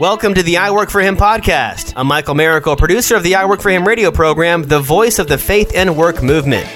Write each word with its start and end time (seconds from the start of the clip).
Welcome 0.00 0.34
to 0.34 0.42
the 0.42 0.56
I 0.56 0.72
Work 0.72 0.90
for 0.90 1.00
Him 1.00 1.16
podcast. 1.16 1.92
I'm 1.94 2.08
Michael 2.08 2.34
Miracle, 2.34 2.74
producer 2.74 3.14
of 3.14 3.22
the 3.22 3.36
I 3.36 3.44
Work 3.44 3.60
for 3.60 3.70
Him 3.70 3.86
radio 3.86 4.10
program, 4.10 4.64
the 4.64 4.80
voice 4.80 5.20
of 5.20 5.28
the 5.28 5.38
faith 5.38 5.70
and 5.72 5.96
work 5.96 6.20
movement. 6.20 6.66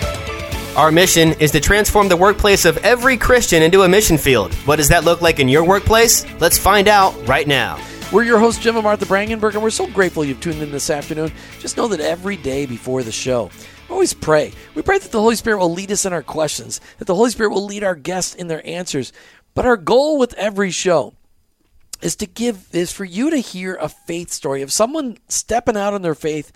Our 0.76 0.92
mission 0.92 1.32
is 1.40 1.50
to 1.50 1.58
transform 1.58 2.08
the 2.08 2.16
workplace 2.16 2.64
of 2.64 2.76
every 2.78 3.16
Christian 3.16 3.60
into 3.64 3.82
a 3.82 3.88
mission 3.88 4.18
field. 4.18 4.54
What 4.66 4.76
does 4.76 4.90
that 4.90 5.02
look 5.02 5.20
like 5.20 5.40
in 5.40 5.48
your 5.48 5.64
workplace? 5.64 6.24
Let's 6.40 6.58
find 6.58 6.86
out 6.86 7.12
right 7.26 7.48
now. 7.48 7.84
We're 8.12 8.22
your 8.22 8.38
hosts, 8.38 8.62
Jim 8.62 8.76
and 8.76 8.84
Martha 8.84 9.04
Brangenberg, 9.04 9.54
and 9.54 9.64
we're 9.64 9.70
so 9.70 9.88
grateful 9.88 10.24
you've 10.24 10.40
tuned 10.40 10.62
in 10.62 10.70
this 10.70 10.88
afternoon. 10.88 11.32
Just 11.58 11.76
know 11.76 11.88
that 11.88 11.98
every 11.98 12.36
day 12.36 12.66
before 12.66 13.02
the 13.02 13.10
show, 13.10 13.50
we 13.88 13.94
always 13.94 14.14
pray. 14.14 14.52
We 14.76 14.82
pray 14.82 15.00
that 15.00 15.10
the 15.10 15.20
Holy 15.20 15.34
Spirit 15.34 15.58
will 15.58 15.72
lead 15.72 15.90
us 15.90 16.06
in 16.06 16.12
our 16.12 16.22
questions, 16.22 16.80
that 16.98 17.06
the 17.06 17.16
Holy 17.16 17.30
Spirit 17.30 17.50
will 17.50 17.66
lead 17.66 17.82
our 17.82 17.96
guests 17.96 18.36
in 18.36 18.46
their 18.46 18.64
answers. 18.64 19.12
But 19.54 19.66
our 19.66 19.76
goal 19.76 20.18
with 20.18 20.34
every 20.34 20.70
show 20.70 21.14
is 22.00 22.16
to 22.16 22.26
give 22.26 22.66
is 22.72 22.92
for 22.92 23.04
you 23.04 23.30
to 23.30 23.38
hear 23.38 23.76
a 23.80 23.88
faith 23.88 24.30
story 24.30 24.62
of 24.62 24.72
someone 24.72 25.18
stepping 25.28 25.76
out 25.76 25.94
on 25.94 26.02
their 26.02 26.14
faith 26.14 26.52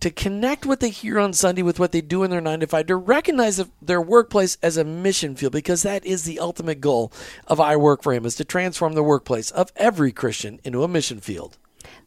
to 0.00 0.10
connect 0.10 0.66
what 0.66 0.80
they 0.80 0.90
hear 0.90 1.20
on 1.20 1.32
Sunday 1.32 1.62
with 1.62 1.78
what 1.78 1.92
they 1.92 2.00
do 2.00 2.24
in 2.24 2.30
their 2.30 2.40
9 2.40 2.60
to 2.60 2.66
5 2.66 2.86
to 2.86 2.96
recognize 2.96 3.64
their 3.80 4.00
workplace 4.00 4.58
as 4.60 4.76
a 4.76 4.82
mission 4.82 5.36
field 5.36 5.52
because 5.52 5.82
that 5.82 6.04
is 6.04 6.24
the 6.24 6.40
ultimate 6.40 6.80
goal 6.80 7.12
of 7.46 7.60
I 7.60 7.76
work 7.76 8.02
for 8.02 8.12
him 8.12 8.26
is 8.26 8.34
to 8.36 8.44
transform 8.44 8.94
the 8.94 9.02
workplace 9.04 9.52
of 9.52 9.70
every 9.76 10.10
Christian 10.10 10.58
into 10.64 10.82
a 10.82 10.88
mission 10.88 11.20
field. 11.20 11.56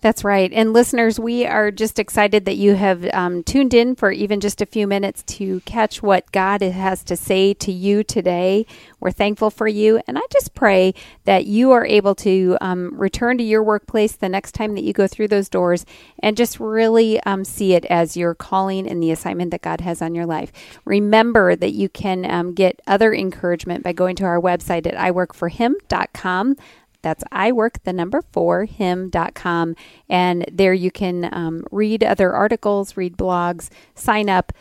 That's 0.06 0.24
right. 0.24 0.54
And 0.54 0.72
listeners, 0.72 1.20
we 1.20 1.48
are 1.48 1.72
just 1.72 1.98
excited 1.98 2.46
that 2.46 2.58
you 2.58 2.76
have 2.76 3.12
um, 3.12 3.42
tuned 3.42 3.74
in 3.74 3.96
for 3.96 4.12
even 4.12 4.40
just 4.40 4.62
a 4.62 4.68
few 4.68 4.86
minutes 4.86 5.24
to 5.24 5.62
catch 5.62 6.04
what 6.04 6.32
God 6.32 6.62
has 6.62 7.04
to 7.06 7.18
say 7.18 7.56
to 7.56 7.72
you 7.72 8.04
today. 8.04 8.68
We're 9.00 9.10
thankful 9.10 9.50
for 9.50 9.68
you. 9.68 10.00
And 10.08 10.20
I 10.20 10.22
just 10.32 10.54
pray 10.54 10.94
that 11.24 11.48
you 11.48 11.72
are 11.72 11.84
able 11.84 12.14
to 12.18 12.56
um, 12.62 12.96
return 12.96 13.40
to 13.40 13.44
your 13.44 13.64
workplace 13.64 14.12
the 14.12 14.30
next 14.30 14.52
time 14.52 14.76
that 14.76 14.84
you 14.84 14.94
go 14.94 15.08
through 15.08 15.30
those 15.30 15.50
doors 15.50 15.88
and 16.20 16.38
just 16.38 16.60
really 16.60 17.20
um, 17.22 17.44
see 17.44 17.74
it 17.74 17.86
as 17.86 18.16
your 18.16 18.36
calling 18.36 18.88
and 18.88 19.02
the 19.02 19.10
assignment 19.10 19.50
that 19.50 19.64
God 19.64 19.82
has 19.82 20.04
on 20.04 20.14
your 20.14 20.28
life. 20.28 20.52
Remember 20.86 21.56
that 21.56 21.72
you 21.72 21.90
can 21.90 22.30
um, 22.30 22.54
get 22.54 22.80
other 22.86 23.12
encouragement 23.12 23.84
by 23.84 23.92
going 23.92 24.16
to 24.18 24.26
our 24.26 24.40
website 24.40 24.86
at 24.86 24.94
iworkforhim.com. 24.94 26.58
That's 27.06 27.24
I 27.32 27.52
work 27.52 27.84
the 27.84 27.94
number 27.94 28.24
four 28.34 28.66
him.com. 28.66 29.76
And 30.10 30.46
there 30.52 30.74
you 30.74 30.90
can 30.90 31.30
um, 31.32 31.64
read 31.70 32.04
other 32.04 32.34
articles, 32.34 32.98
read 32.98 33.16
blogs, 33.16 33.70
sign 33.94 34.28
up, 34.28 34.52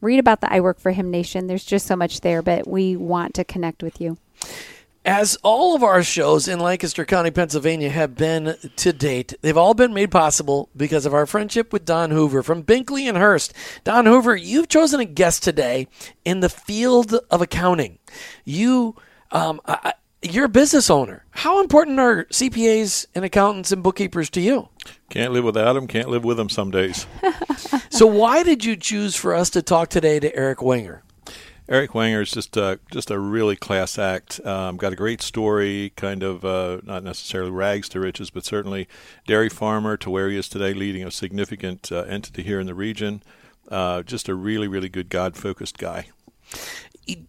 read 0.00 0.18
about 0.18 0.40
the 0.40 0.52
I 0.52 0.58
Work 0.58 0.80
for 0.80 0.90
Him 0.90 1.12
Nation. 1.12 1.46
There's 1.46 1.64
just 1.64 1.86
so 1.86 1.94
much 1.94 2.22
there, 2.22 2.42
but 2.42 2.66
we 2.66 2.96
want 2.96 3.34
to 3.34 3.44
connect 3.44 3.84
with 3.84 4.00
you. 4.00 4.18
As 5.04 5.36
all 5.44 5.76
of 5.76 5.84
our 5.84 6.02
shows 6.02 6.48
in 6.48 6.58
Lancaster 6.58 7.04
County, 7.04 7.30
Pennsylvania 7.30 7.90
have 7.90 8.16
been 8.16 8.56
to 8.74 8.92
date, 8.92 9.34
they've 9.40 9.56
all 9.56 9.74
been 9.74 9.94
made 9.94 10.10
possible 10.10 10.70
because 10.76 11.06
of 11.06 11.14
our 11.14 11.26
friendship 11.26 11.72
with 11.72 11.84
Don 11.84 12.10
Hoover 12.10 12.42
from 12.42 12.64
Binkley 12.64 13.08
and 13.08 13.16
Hurst. 13.16 13.54
Don 13.84 14.06
Hoover, 14.06 14.34
you've 14.34 14.68
chosen 14.68 14.98
a 14.98 15.04
guest 15.04 15.44
today 15.44 15.86
in 16.24 16.40
the 16.40 16.48
field 16.48 17.14
of 17.30 17.40
accounting. 17.40 18.00
You, 18.44 18.96
um, 19.30 19.60
I, 19.66 19.94
you're 20.22 20.44
a 20.44 20.48
business 20.48 20.88
owner. 20.88 21.24
How 21.30 21.60
important 21.60 21.98
are 21.98 22.24
CPAs 22.24 23.06
and 23.14 23.24
accountants 23.24 23.72
and 23.72 23.82
bookkeepers 23.82 24.30
to 24.30 24.40
you? 24.40 24.68
Can't 25.10 25.32
live 25.32 25.44
without 25.44 25.74
them. 25.74 25.86
Can't 25.86 26.08
live 26.08 26.24
with 26.24 26.36
them 26.36 26.48
some 26.48 26.70
days. 26.70 27.06
so, 27.90 28.06
why 28.06 28.42
did 28.42 28.64
you 28.64 28.76
choose 28.76 29.16
for 29.16 29.34
us 29.34 29.50
to 29.50 29.62
talk 29.62 29.90
today 29.90 30.20
to 30.20 30.34
Eric 30.34 30.62
Wenger? 30.62 31.02
Eric 31.68 31.94
Wenger 31.94 32.22
is 32.22 32.30
just 32.30 32.56
a, 32.56 32.80
just 32.90 33.10
a 33.10 33.18
really 33.18 33.56
class 33.56 33.98
act. 33.98 34.44
Um, 34.44 34.76
got 34.76 34.92
a 34.92 34.96
great 34.96 35.22
story, 35.22 35.92
kind 35.96 36.22
of 36.22 36.44
uh, 36.44 36.80
not 36.84 37.04
necessarily 37.04 37.50
rags 37.50 37.88
to 37.90 38.00
riches, 38.00 38.30
but 38.30 38.44
certainly 38.44 38.88
dairy 39.26 39.48
farmer 39.48 39.96
to 39.98 40.10
where 40.10 40.28
he 40.28 40.36
is 40.36 40.48
today, 40.48 40.74
leading 40.74 41.04
a 41.04 41.10
significant 41.10 41.90
uh, 41.90 42.02
entity 42.02 42.42
here 42.42 42.60
in 42.60 42.66
the 42.66 42.74
region. 42.74 43.22
Uh, 43.68 44.02
just 44.02 44.28
a 44.28 44.34
really, 44.34 44.68
really 44.68 44.88
good 44.88 45.08
God 45.08 45.36
focused 45.36 45.78
guy. 45.78 46.06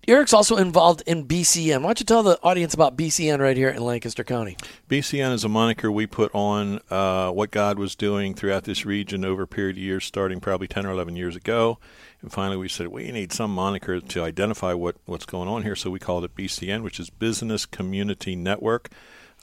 Eric's 0.07 0.33
also 0.33 0.57
involved 0.57 1.01
in 1.07 1.25
BCN. 1.25 1.77
Why 1.81 1.87
don't 1.87 1.99
you 1.99 2.05
tell 2.05 2.21
the 2.21 2.39
audience 2.43 2.73
about 2.73 2.95
BCN 2.95 3.39
right 3.39 3.57
here 3.57 3.69
in 3.69 3.83
Lancaster 3.83 4.23
County? 4.23 4.55
BCN 4.87 5.33
is 5.33 5.43
a 5.43 5.49
moniker 5.49 5.91
we 5.91 6.05
put 6.05 6.33
on 6.35 6.79
uh, 6.91 7.31
what 7.31 7.49
God 7.49 7.79
was 7.79 7.95
doing 7.95 8.35
throughout 8.35 8.65
this 8.65 8.85
region 8.85 9.25
over 9.25 9.43
a 9.43 9.47
period 9.47 9.77
of 9.77 9.81
years, 9.81 10.05
starting 10.05 10.39
probably 10.39 10.67
10 10.67 10.85
or 10.85 10.91
11 10.91 11.15
years 11.15 11.35
ago. 11.35 11.79
And 12.21 12.31
finally, 12.31 12.57
we 12.57 12.69
said 12.69 12.89
we 12.89 13.11
need 13.11 13.33
some 13.33 13.53
moniker 13.53 13.99
to 13.99 14.23
identify 14.23 14.73
what, 14.73 14.97
what's 15.05 15.25
going 15.25 15.49
on 15.49 15.63
here, 15.63 15.75
so 15.75 15.89
we 15.89 15.99
called 15.99 16.23
it 16.23 16.35
BCN, 16.35 16.83
which 16.83 16.99
is 16.99 17.09
Business 17.09 17.65
Community 17.65 18.35
Network. 18.35 18.89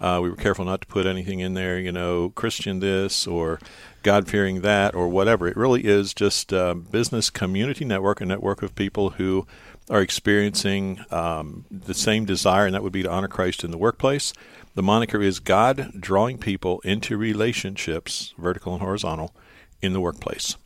Uh, 0.00 0.18
we 0.22 0.30
were 0.30 0.36
careful 0.36 0.64
not 0.64 0.80
to 0.80 0.86
put 0.86 1.04
anything 1.04 1.40
in 1.40 1.52
there, 1.52 1.78
you 1.78 1.92
know, 1.92 2.30
Christian 2.30 2.80
this 2.80 3.26
or 3.26 3.60
God 4.02 4.28
fearing 4.28 4.62
that 4.62 4.94
or 4.94 5.08
whatever. 5.08 5.46
It 5.46 5.58
really 5.58 5.84
is 5.84 6.14
just 6.14 6.52
a 6.52 6.74
business 6.74 7.28
community 7.28 7.84
network, 7.84 8.22
a 8.22 8.26
network 8.26 8.62
of 8.62 8.74
people 8.74 9.10
who 9.10 9.46
are 9.90 10.00
experiencing 10.00 11.04
um, 11.10 11.66
the 11.70 11.94
same 11.94 12.24
desire, 12.24 12.64
and 12.64 12.74
that 12.74 12.82
would 12.82 12.92
be 12.92 13.02
to 13.02 13.10
honor 13.10 13.28
Christ 13.28 13.64
in 13.64 13.72
the 13.72 13.78
workplace. 13.78 14.32
The 14.74 14.82
moniker 14.82 15.20
is 15.20 15.40
God 15.40 15.92
drawing 15.98 16.38
people 16.38 16.80
into 16.84 17.16
relationships, 17.16 18.32
vertical 18.38 18.72
and 18.72 18.80
horizontal, 18.80 19.34
in 19.82 19.92
the 19.92 20.00
workplace. 20.00 20.56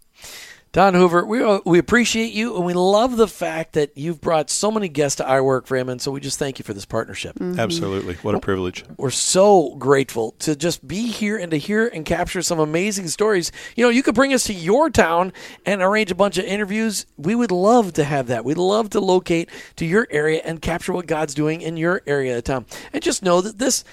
Don 0.74 0.94
Hoover, 0.94 1.24
we 1.24 1.40
uh, 1.40 1.60
we 1.64 1.78
appreciate 1.78 2.32
you 2.32 2.56
and 2.56 2.66
we 2.66 2.74
love 2.74 3.16
the 3.16 3.28
fact 3.28 3.74
that 3.74 3.96
you've 3.96 4.20
brought 4.20 4.50
so 4.50 4.72
many 4.72 4.88
guests 4.88 5.18
to 5.18 5.24
our 5.24 5.40
work 5.40 5.68
for 5.68 5.76
him, 5.76 5.88
and 5.88 6.02
so 6.02 6.10
we 6.10 6.20
just 6.20 6.36
thank 6.36 6.58
you 6.58 6.64
for 6.64 6.74
this 6.74 6.84
partnership. 6.84 7.38
Mm-hmm. 7.38 7.60
Absolutely, 7.60 8.14
what 8.22 8.34
a 8.34 8.40
privilege! 8.40 8.84
We're 8.96 9.10
so 9.10 9.76
grateful 9.76 10.32
to 10.40 10.56
just 10.56 10.84
be 10.84 11.06
here 11.06 11.36
and 11.36 11.52
to 11.52 11.58
hear 11.58 11.86
and 11.86 12.04
capture 12.04 12.42
some 12.42 12.58
amazing 12.58 13.06
stories. 13.06 13.52
You 13.76 13.84
know, 13.84 13.88
you 13.88 14.02
could 14.02 14.16
bring 14.16 14.34
us 14.34 14.42
to 14.46 14.52
your 14.52 14.90
town 14.90 15.32
and 15.64 15.80
arrange 15.80 16.10
a 16.10 16.16
bunch 16.16 16.38
of 16.38 16.44
interviews. 16.44 17.06
We 17.16 17.36
would 17.36 17.52
love 17.52 17.92
to 17.92 18.02
have 18.02 18.26
that. 18.26 18.44
We'd 18.44 18.58
love 18.58 18.90
to 18.90 19.00
locate 19.00 19.50
to 19.76 19.86
your 19.86 20.08
area 20.10 20.42
and 20.44 20.60
capture 20.60 20.92
what 20.92 21.06
God's 21.06 21.34
doing 21.34 21.60
in 21.60 21.76
your 21.76 22.02
area 22.04 22.36
of 22.36 22.42
town. 22.42 22.66
And 22.92 23.00
just 23.00 23.22
know 23.22 23.40
that 23.42 23.60
this 23.60 23.84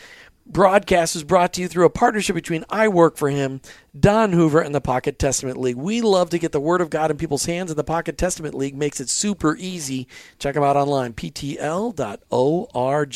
broadcast 0.46 1.16
is 1.16 1.24
brought 1.24 1.54
to 1.54 1.62
you 1.62 1.68
through 1.68 1.86
a 1.86 1.90
partnership 1.90 2.36
between 2.36 2.66
I 2.70 2.88
Work 2.88 3.18
for 3.18 3.30
Him, 3.30 3.62
Don 3.98 4.34
Hoover, 4.34 4.60
and 4.60 4.74
the 4.74 4.82
Pocket 4.82 5.18
Testament 5.20 5.58
League. 5.58 5.76
We 5.76 6.02
love 6.02 6.30
to 6.32 6.40
get 6.40 6.52
the 6.52 6.60
Word 6.60 6.82
of 6.82 6.90
God 6.90 7.12
in 7.12 7.18
people's 7.18 7.46
hands, 7.46 7.72
and 7.72 7.78
the 7.78 7.84
Pocket 7.84 8.18
Testament 8.18 8.56
League 8.56 8.76
makes 8.76 9.00
it 9.00 9.10
super 9.10 9.56
easy. 9.58 10.08
Check 10.40 10.56
them 10.56 10.64
out 10.64 10.76
online, 10.76 11.14
ptl.org. 11.14 11.58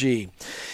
You 0.02 0.30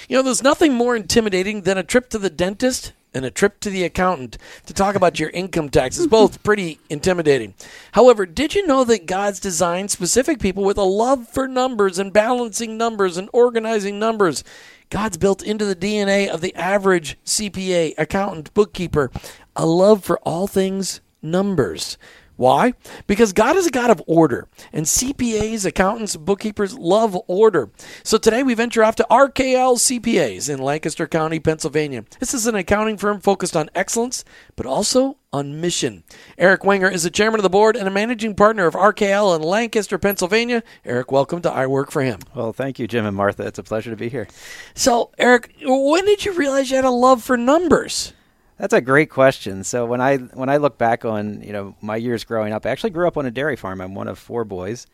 know, 0.10 0.22
there's 0.22 0.44
nothing 0.44 0.74
more 0.74 0.96
intimidating 0.96 1.62
than 1.62 1.78
a 1.78 1.84
trip 1.84 2.10
to 2.10 2.20
the 2.20 2.30
dentist 2.30 2.94
and 3.14 3.26
a 3.26 3.32
trip 3.32 3.60
to 3.60 3.70
the 3.70 3.84
accountant 3.84 4.38
to 4.66 4.74
talk 4.74 4.96
about 4.96 5.20
your 5.20 5.30
income 5.32 5.70
taxes. 5.70 6.08
Both 6.12 6.44
pretty 6.44 6.80
intimidating. 6.90 7.54
However, 7.94 8.26
did 8.26 8.56
you 8.56 8.66
know 8.66 8.84
that 8.86 9.06
God's 9.06 9.40
designed 9.40 9.92
specific 9.92 10.40
people 10.40 10.64
with 10.64 10.78
a 10.78 10.84
love 10.84 11.28
for 11.28 11.48
numbers 11.48 12.00
and 12.00 12.14
balancing 12.14 12.78
numbers 12.78 13.18
and 13.18 13.30
organizing 13.34 14.00
numbers? 14.00 14.44
God's 14.92 15.18
built 15.18 15.42
into 15.42 15.64
the 15.64 15.76
DNA 15.76 16.28
of 16.28 16.42
the 16.42 16.54
average 16.54 17.18
CPA, 17.26 17.94
accountant, 17.98 18.54
bookkeeper, 18.54 19.10
a 19.56 19.66
love 19.66 20.04
for 20.04 20.20
all 20.20 20.48
things 20.48 21.00
numbers. 21.22 21.98
Why? 22.36 22.74
Because 23.08 23.32
God 23.32 23.56
is 23.56 23.68
a 23.68 23.72
God 23.72 23.90
of 23.90 24.04
order, 24.06 24.50
and 24.74 24.86
CPAs, 24.86 25.64
accountants, 25.66 26.18
bookkeepers 26.18 26.78
love 26.78 27.18
order. 27.28 27.70
So 28.04 28.18
today 28.18 28.44
we 28.44 28.54
venture 28.54 28.84
off 28.84 28.98
to 28.98 29.08
RKL 29.10 29.78
CPAs 29.78 30.50
in 30.50 30.60
Lancaster 30.60 31.08
County, 31.08 31.40
Pennsylvania. 31.40 32.04
This 32.20 32.34
is 32.34 32.46
an 32.46 32.56
accounting 32.56 32.98
firm 32.98 33.22
focused 33.22 33.56
on 33.56 33.70
excellence, 33.74 34.26
but 34.58 34.66
also 34.66 35.18
on 35.34 35.62
mission. 35.62 36.04
Eric 36.38 36.66
Wenger 36.66 36.90
is 36.90 37.04
the 37.04 37.10
chairman 37.10 37.40
of 37.40 37.44
the 37.44 37.50
board 37.50 37.76
and 37.78 37.88
a 37.88 37.92
managing 37.92 38.36
partner 38.36 38.66
of 38.66 38.74
RKL 38.74 39.36
in 39.36 39.42
Lancaster, 39.42 39.98
Pennsylvania. 39.98 40.62
Eric, 40.84 41.12
welcome 41.12 41.42
to 41.42 41.52
I 41.52 41.68
Work 41.68 41.92
for 41.92 42.02
Him. 42.02 42.20
Well, 42.36 42.52
thank 42.52 42.80
you, 42.80 42.88
Jim 42.88 43.06
and 43.06 43.16
Martha. 43.16 43.44
It's 43.48 43.60
a 43.60 43.64
pleasure 43.64 43.92
to 43.92 43.96
be 43.96 44.10
here. 44.10 44.28
So, 44.74 45.12
Eric, 45.18 45.56
when 45.62 46.06
did 46.06 46.26
you 46.26 46.34
realize 46.34 46.70
you 46.70 46.76
had 46.76 46.86
a 46.86 46.90
love 46.90 47.24
for 47.24 47.38
numbers? 47.38 48.14
That's 48.58 48.74
a 48.74 48.82
great 48.82 49.10
question. 49.10 49.64
So 49.64 49.86
when 49.88 50.02
I 50.02 50.18
when 50.18 50.50
I 50.50 50.58
look 50.58 50.78
back 50.78 51.04
on 51.04 51.42
you 51.42 51.52
know 51.52 51.76
my 51.82 51.96
years 51.96 52.24
growing 52.24 52.54
up, 52.54 52.66
I 52.66 52.70
actually 52.70 52.92
grew 52.92 53.08
up 53.08 53.18
on 53.18 53.26
a 53.26 53.32
dairy 53.32 53.56
farm. 53.56 53.82
I'm 53.82 53.96
one 53.96 54.08
of 54.08 54.20
four 54.20 54.46
boys, 54.46 54.86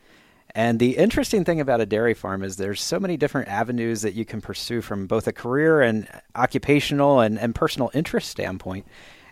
and 0.55 0.79
the 0.79 0.95
interesting 0.95 1.43
thing 1.43 1.59
about 1.59 1.81
a 1.81 1.85
dairy 1.85 2.13
farm 2.13 2.43
is 2.43 2.55
there's 2.55 2.81
so 2.81 2.97
many 2.97 3.17
different 3.17 3.49
avenues 3.49 4.03
that 4.03 4.13
you 4.13 4.23
can 4.23 4.39
pursue 4.39 4.81
from 4.81 5.05
both 5.05 5.27
a 5.27 5.33
career 5.33 5.81
and 5.81 6.07
occupational 6.33 7.19
and, 7.19 7.37
and 7.37 7.53
personal 7.55 7.91
interest 7.93 8.29
standpoint. 8.29 8.85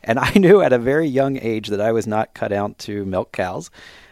And 0.05 0.19
I 0.19 0.31
knew 0.35 0.61
at 0.61 0.71
a 0.71 0.79
very 0.79 1.07
young 1.07 1.37
age 1.37 1.67
that 1.67 1.81
I 1.81 1.91
was 1.91 2.07
not 2.07 2.33
cut 2.33 2.53
out 2.53 2.77
to 2.79 3.05
milk 3.05 3.33
cows, 3.33 3.69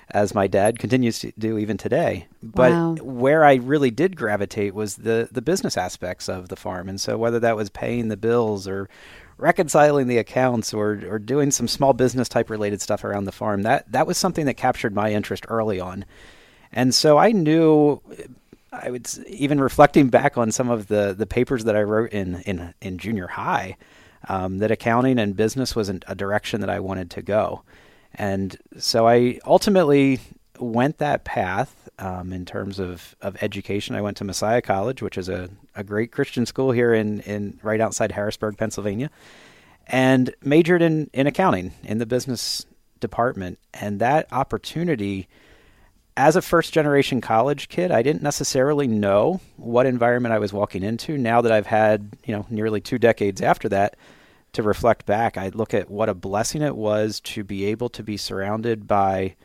as 0.10 0.36
my 0.36 0.48
dad 0.48 0.80
continues 0.80 1.19
to 1.19 1.31
do 1.40 1.57
even 1.57 1.78
today. 1.78 2.28
But 2.42 2.72
wow. 2.72 2.95
where 3.01 3.45
I 3.45 3.56
really 3.56 3.92
did 3.92 4.18
gravitate 4.18 4.74
was 4.74 4.98
the 4.98 5.30
the 5.31 5.42
business 5.42 5.78
aspects 5.78 6.28
of 6.28 6.50
the 6.50 6.56
farm, 6.56 6.90
and 6.90 7.00
so 7.00 7.18
whether 7.18 7.40
that 7.40 7.56
was 7.56 7.69
paying 7.69 8.10
the 8.10 8.18
bills 8.18 8.68
or 8.68 8.90
reconciling 9.38 10.07
the 10.07 10.18
accounts 10.18 10.74
or 10.74 11.01
or 11.07 11.19
doing 11.19 11.51
some 11.51 11.68
small 11.68 11.94
business 11.94 12.30
type 12.30 12.50
related 12.50 12.81
stuff 12.81 13.04
around 13.04 13.25
the 13.25 13.31
farm. 13.31 13.63
That 13.63 13.92
that 13.92 14.07
was 14.07 14.18
something 14.18 14.46
that 14.46 14.56
captured 14.56 14.94
my 14.94 15.12
interest 15.12 15.46
early 15.48 15.80
on. 15.80 16.06
And 16.72 16.94
so 16.94 17.18
I 17.18 17.31
knew 17.31 18.01
I 18.72 18.89
would 18.89 19.07
even 19.28 19.62
reflecting 19.62 20.10
back 20.10 20.38
on 20.38 20.51
some 20.51 20.69
of 20.69 20.88
the 20.88 21.16
the 21.18 21.25
papers 21.25 21.63
that 21.63 21.75
I 21.75 21.84
wrote 21.84 22.12
in 22.12 22.42
in 22.42 22.74
in 22.81 22.98
junior 22.98 23.28
high 23.28 23.78
um, 24.30 24.60
that 24.60 24.72
accounting 24.72 25.20
and 25.20 25.36
business 25.36 25.75
wasn't 25.75 26.06
a 26.08 26.16
direction 26.16 26.62
that 26.62 26.70
I 26.70 26.80
wanted 26.80 27.10
to 27.12 27.22
go. 27.22 27.64
And 28.16 28.58
so 28.78 29.08
I 29.08 29.40
ultimately 29.46 30.20
went 30.60 31.00
that 31.00 31.24
path 31.24 31.90
um, 32.00 32.31
in 32.31 32.46
terms 32.46 32.80
of, 32.80 33.16
of 33.22 33.42
education. 33.42 33.96
I 33.96 34.02
went 34.02 34.18
to 34.18 34.24
Messiah 34.24 34.62
College, 34.62 35.02
which 35.02 35.18
is 35.18 35.30
a, 35.30 35.50
a 35.75 35.84
great 35.84 36.12
Christian 36.12 36.46
school 36.46 36.72
here 36.72 36.94
in, 36.94 37.22
in 37.22 37.60
right 37.64 37.81
outside 37.81 38.12
Harrisburg, 38.12 38.58
Pennsylvania, 38.58 39.10
and 39.88 40.34
majored 40.44 40.81
in, 40.81 41.10
in 41.14 41.28
accounting 41.28 41.74
in 41.84 41.98
the 41.98 42.06
business 42.06 42.66
department. 43.00 43.60
And 43.74 44.00
that 44.00 44.28
opportunity, 44.31 45.28
as 46.15 46.36
a 46.36 46.42
first 46.42 46.74
generation 46.74 47.21
college 47.21 47.69
kid, 47.69 47.92
I 47.92 48.04
didn't 48.04 48.21
necessarily 48.21 48.88
know 48.88 49.42
what 49.57 49.86
environment 49.86 50.33
I 50.33 50.39
was 50.39 50.54
walking 50.54 50.83
into. 50.83 51.18
Now 51.18 51.42
that 51.42 51.51
I've 51.51 51.65
had, 51.65 52.15
you 52.25 52.36
know, 52.36 52.45
nearly 52.50 52.81
two 52.81 53.00
decades 53.00 53.42
after 53.42 53.69
that, 53.69 53.95
to 54.54 54.62
reflect 54.62 55.07
back, 55.07 55.36
I 55.38 55.50
look 55.50 55.74
at 55.74 55.89
what 55.89 56.10
a 56.10 56.13
blessing 56.13 56.62
it 56.62 56.75
was 56.75 57.19
to 57.21 57.44
be 57.44 57.65
able 57.65 57.89
to 57.89 58.04
be 58.04 58.18
surrounded 58.18 58.88
by 58.88 59.36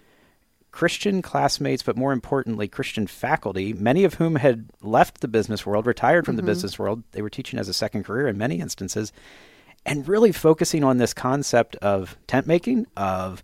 Christian 0.70 1.22
classmates, 1.22 1.82
but 1.82 1.96
more 1.96 2.12
importantly, 2.12 2.68
Christian 2.68 3.06
faculty, 3.06 3.72
many 3.72 4.04
of 4.04 4.14
whom 4.14 4.36
had 4.36 4.68
left 4.82 5.22
the 5.22 5.28
business 5.28 5.64
world, 5.64 5.86
retired 5.86 6.26
from 6.26 6.36
mm-hmm. 6.36 6.44
the 6.44 6.52
business 6.52 6.78
world. 6.78 7.02
They 7.12 7.22
were 7.22 7.30
teaching 7.30 7.58
as 7.58 7.70
a 7.70 7.74
second 7.74 8.04
career 8.04 8.28
in 8.28 8.36
many 8.36 8.60
instances, 8.60 9.10
and 9.86 10.06
really 10.06 10.30
focusing 10.30 10.84
on 10.84 10.98
this 10.98 11.14
concept 11.14 11.76
of 11.76 12.18
tent 12.26 12.46
making, 12.46 12.86
of 12.94 13.42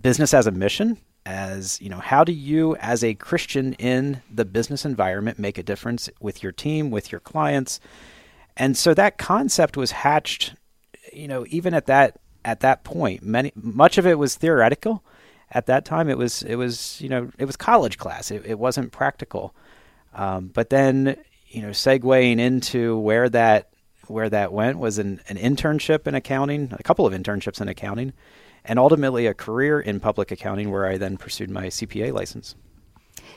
business 0.00 0.32
as 0.32 0.46
a 0.46 0.52
mission, 0.52 0.96
as 1.24 1.80
you 1.80 1.88
know, 1.88 2.00
how 2.00 2.24
do 2.24 2.32
you, 2.32 2.76
as 2.76 3.04
a 3.04 3.14
Christian 3.14 3.74
in 3.74 4.22
the 4.32 4.44
business 4.44 4.84
environment, 4.84 5.38
make 5.38 5.58
a 5.58 5.62
difference 5.62 6.10
with 6.20 6.42
your 6.42 6.52
team, 6.52 6.90
with 6.90 7.12
your 7.12 7.20
clients? 7.20 7.80
And 8.56 8.76
so 8.76 8.94
that 8.94 9.18
concept 9.18 9.76
was 9.76 9.92
hatched, 9.92 10.54
you 11.12 11.28
know, 11.28 11.46
even 11.48 11.74
at 11.74 11.86
that 11.86 12.18
at 12.44 12.60
that 12.60 12.84
point. 12.84 13.22
Many 13.22 13.52
much 13.54 13.98
of 13.98 14.06
it 14.06 14.18
was 14.18 14.34
theoretical. 14.34 15.04
At 15.50 15.66
that 15.66 15.84
time, 15.84 16.08
it 16.08 16.18
was 16.18 16.42
it 16.42 16.56
was 16.56 17.00
you 17.00 17.08
know 17.08 17.30
it 17.38 17.44
was 17.44 17.56
college 17.56 17.98
class. 17.98 18.30
It, 18.30 18.44
it 18.44 18.58
wasn't 18.58 18.92
practical. 18.92 19.54
Um, 20.14 20.48
but 20.48 20.70
then 20.70 21.16
you 21.52 21.62
know, 21.62 21.68
segueing 21.68 22.38
into 22.38 22.98
where 22.98 23.28
that 23.28 23.68
where 24.08 24.28
that 24.28 24.52
went 24.52 24.78
was 24.78 24.98
an, 24.98 25.20
an 25.28 25.36
internship 25.36 26.06
in 26.06 26.14
accounting, 26.14 26.74
a 26.78 26.82
couple 26.82 27.06
of 27.06 27.12
internships 27.12 27.60
in 27.60 27.68
accounting, 27.68 28.12
and 28.64 28.78
ultimately 28.78 29.26
a 29.26 29.34
career 29.34 29.80
in 29.80 30.00
public 30.00 30.30
accounting, 30.30 30.70
where 30.70 30.86
I 30.86 30.98
then 30.98 31.16
pursued 31.16 31.50
my 31.50 31.66
CPA 31.66 32.12
license. 32.12 32.54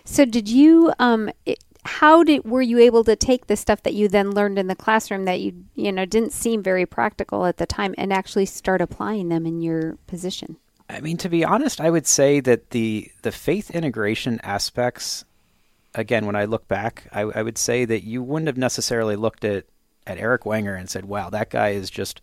So, 0.04 0.26
did 0.26 0.48
you 0.48 0.94
um, 1.00 1.32
it, 1.46 1.64
how 1.86 2.24
did 2.24 2.46
were 2.46 2.62
you 2.62 2.80
able 2.80 3.04
to 3.04 3.16
take 3.16 3.48
the 3.48 3.56
stuff 3.56 3.84
that 3.84 3.94
you 3.94 4.08
then 4.08 4.32
learned 4.32 4.58
in 4.58 4.68
the 4.68 4.76
classroom 4.76 5.26
that 5.26 5.40
you 5.40 5.66
you 5.76 5.92
know 5.92 6.06
didn't 6.06 6.34
seem 6.34 6.64
very 6.64 6.86
practical 6.86 7.46
at 7.46 7.58
the 7.58 7.66
time 7.66 7.94
and 7.98 8.12
actually 8.12 8.46
start 8.46 8.82
applying 8.82 9.30
them 9.30 9.46
in 9.46 9.62
your 9.62 9.98
position? 10.08 10.58
I 10.90 11.00
mean, 11.00 11.18
to 11.18 11.30
be 11.30 11.44
honest, 11.44 11.82
I 11.82 11.90
would 11.90 12.08
say 12.08 12.40
that 12.42 12.72
the 12.72 13.12
the 13.22 13.32
faith 13.32 13.72
integration 13.72 14.40
aspects, 14.44 15.26
again, 15.94 16.26
when 16.26 16.36
I 16.36 16.46
look 16.46 16.68
back, 16.68 17.08
I, 17.12 17.22
I 17.22 17.42
would 17.44 17.58
say 17.58 17.86
that 17.86 18.04
you 18.04 18.22
wouldn't 18.24 18.48
have 18.48 18.58
necessarily 18.58 19.16
looked 19.16 19.46
at 19.46 19.66
at 20.08 20.18
Eric 20.18 20.46
Wenger 20.46 20.76
and 20.76 20.90
said, 20.90 21.06
"Wow, 21.06 21.30
that 21.30 21.50
guy 21.50 21.70
is 21.70 21.90
just." 21.90 22.22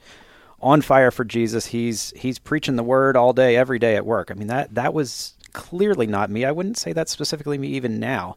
On 0.63 0.81
fire 0.81 1.11
for 1.11 1.25
Jesus. 1.25 1.67
He's 1.67 2.13
he's 2.17 2.39
preaching 2.39 2.77
the 2.77 2.83
word 2.83 3.17
all 3.17 3.33
day, 3.33 3.57
every 3.57 3.79
day 3.79 3.97
at 3.97 4.07
work. 4.07 4.31
I 4.31 4.35
mean 4.35 4.49
that 4.49 4.75
that 4.75 4.95
was 4.95 5.35
clearly 5.53 6.07
not 6.07 6.31
me. 6.31 6.45
I 6.45 6.53
wouldn't 6.53 6.79
say 6.79 6.93
that 6.93 7.09
specifically 7.09 7.59
me 7.59 7.69
even 7.69 7.99
now 7.99 8.37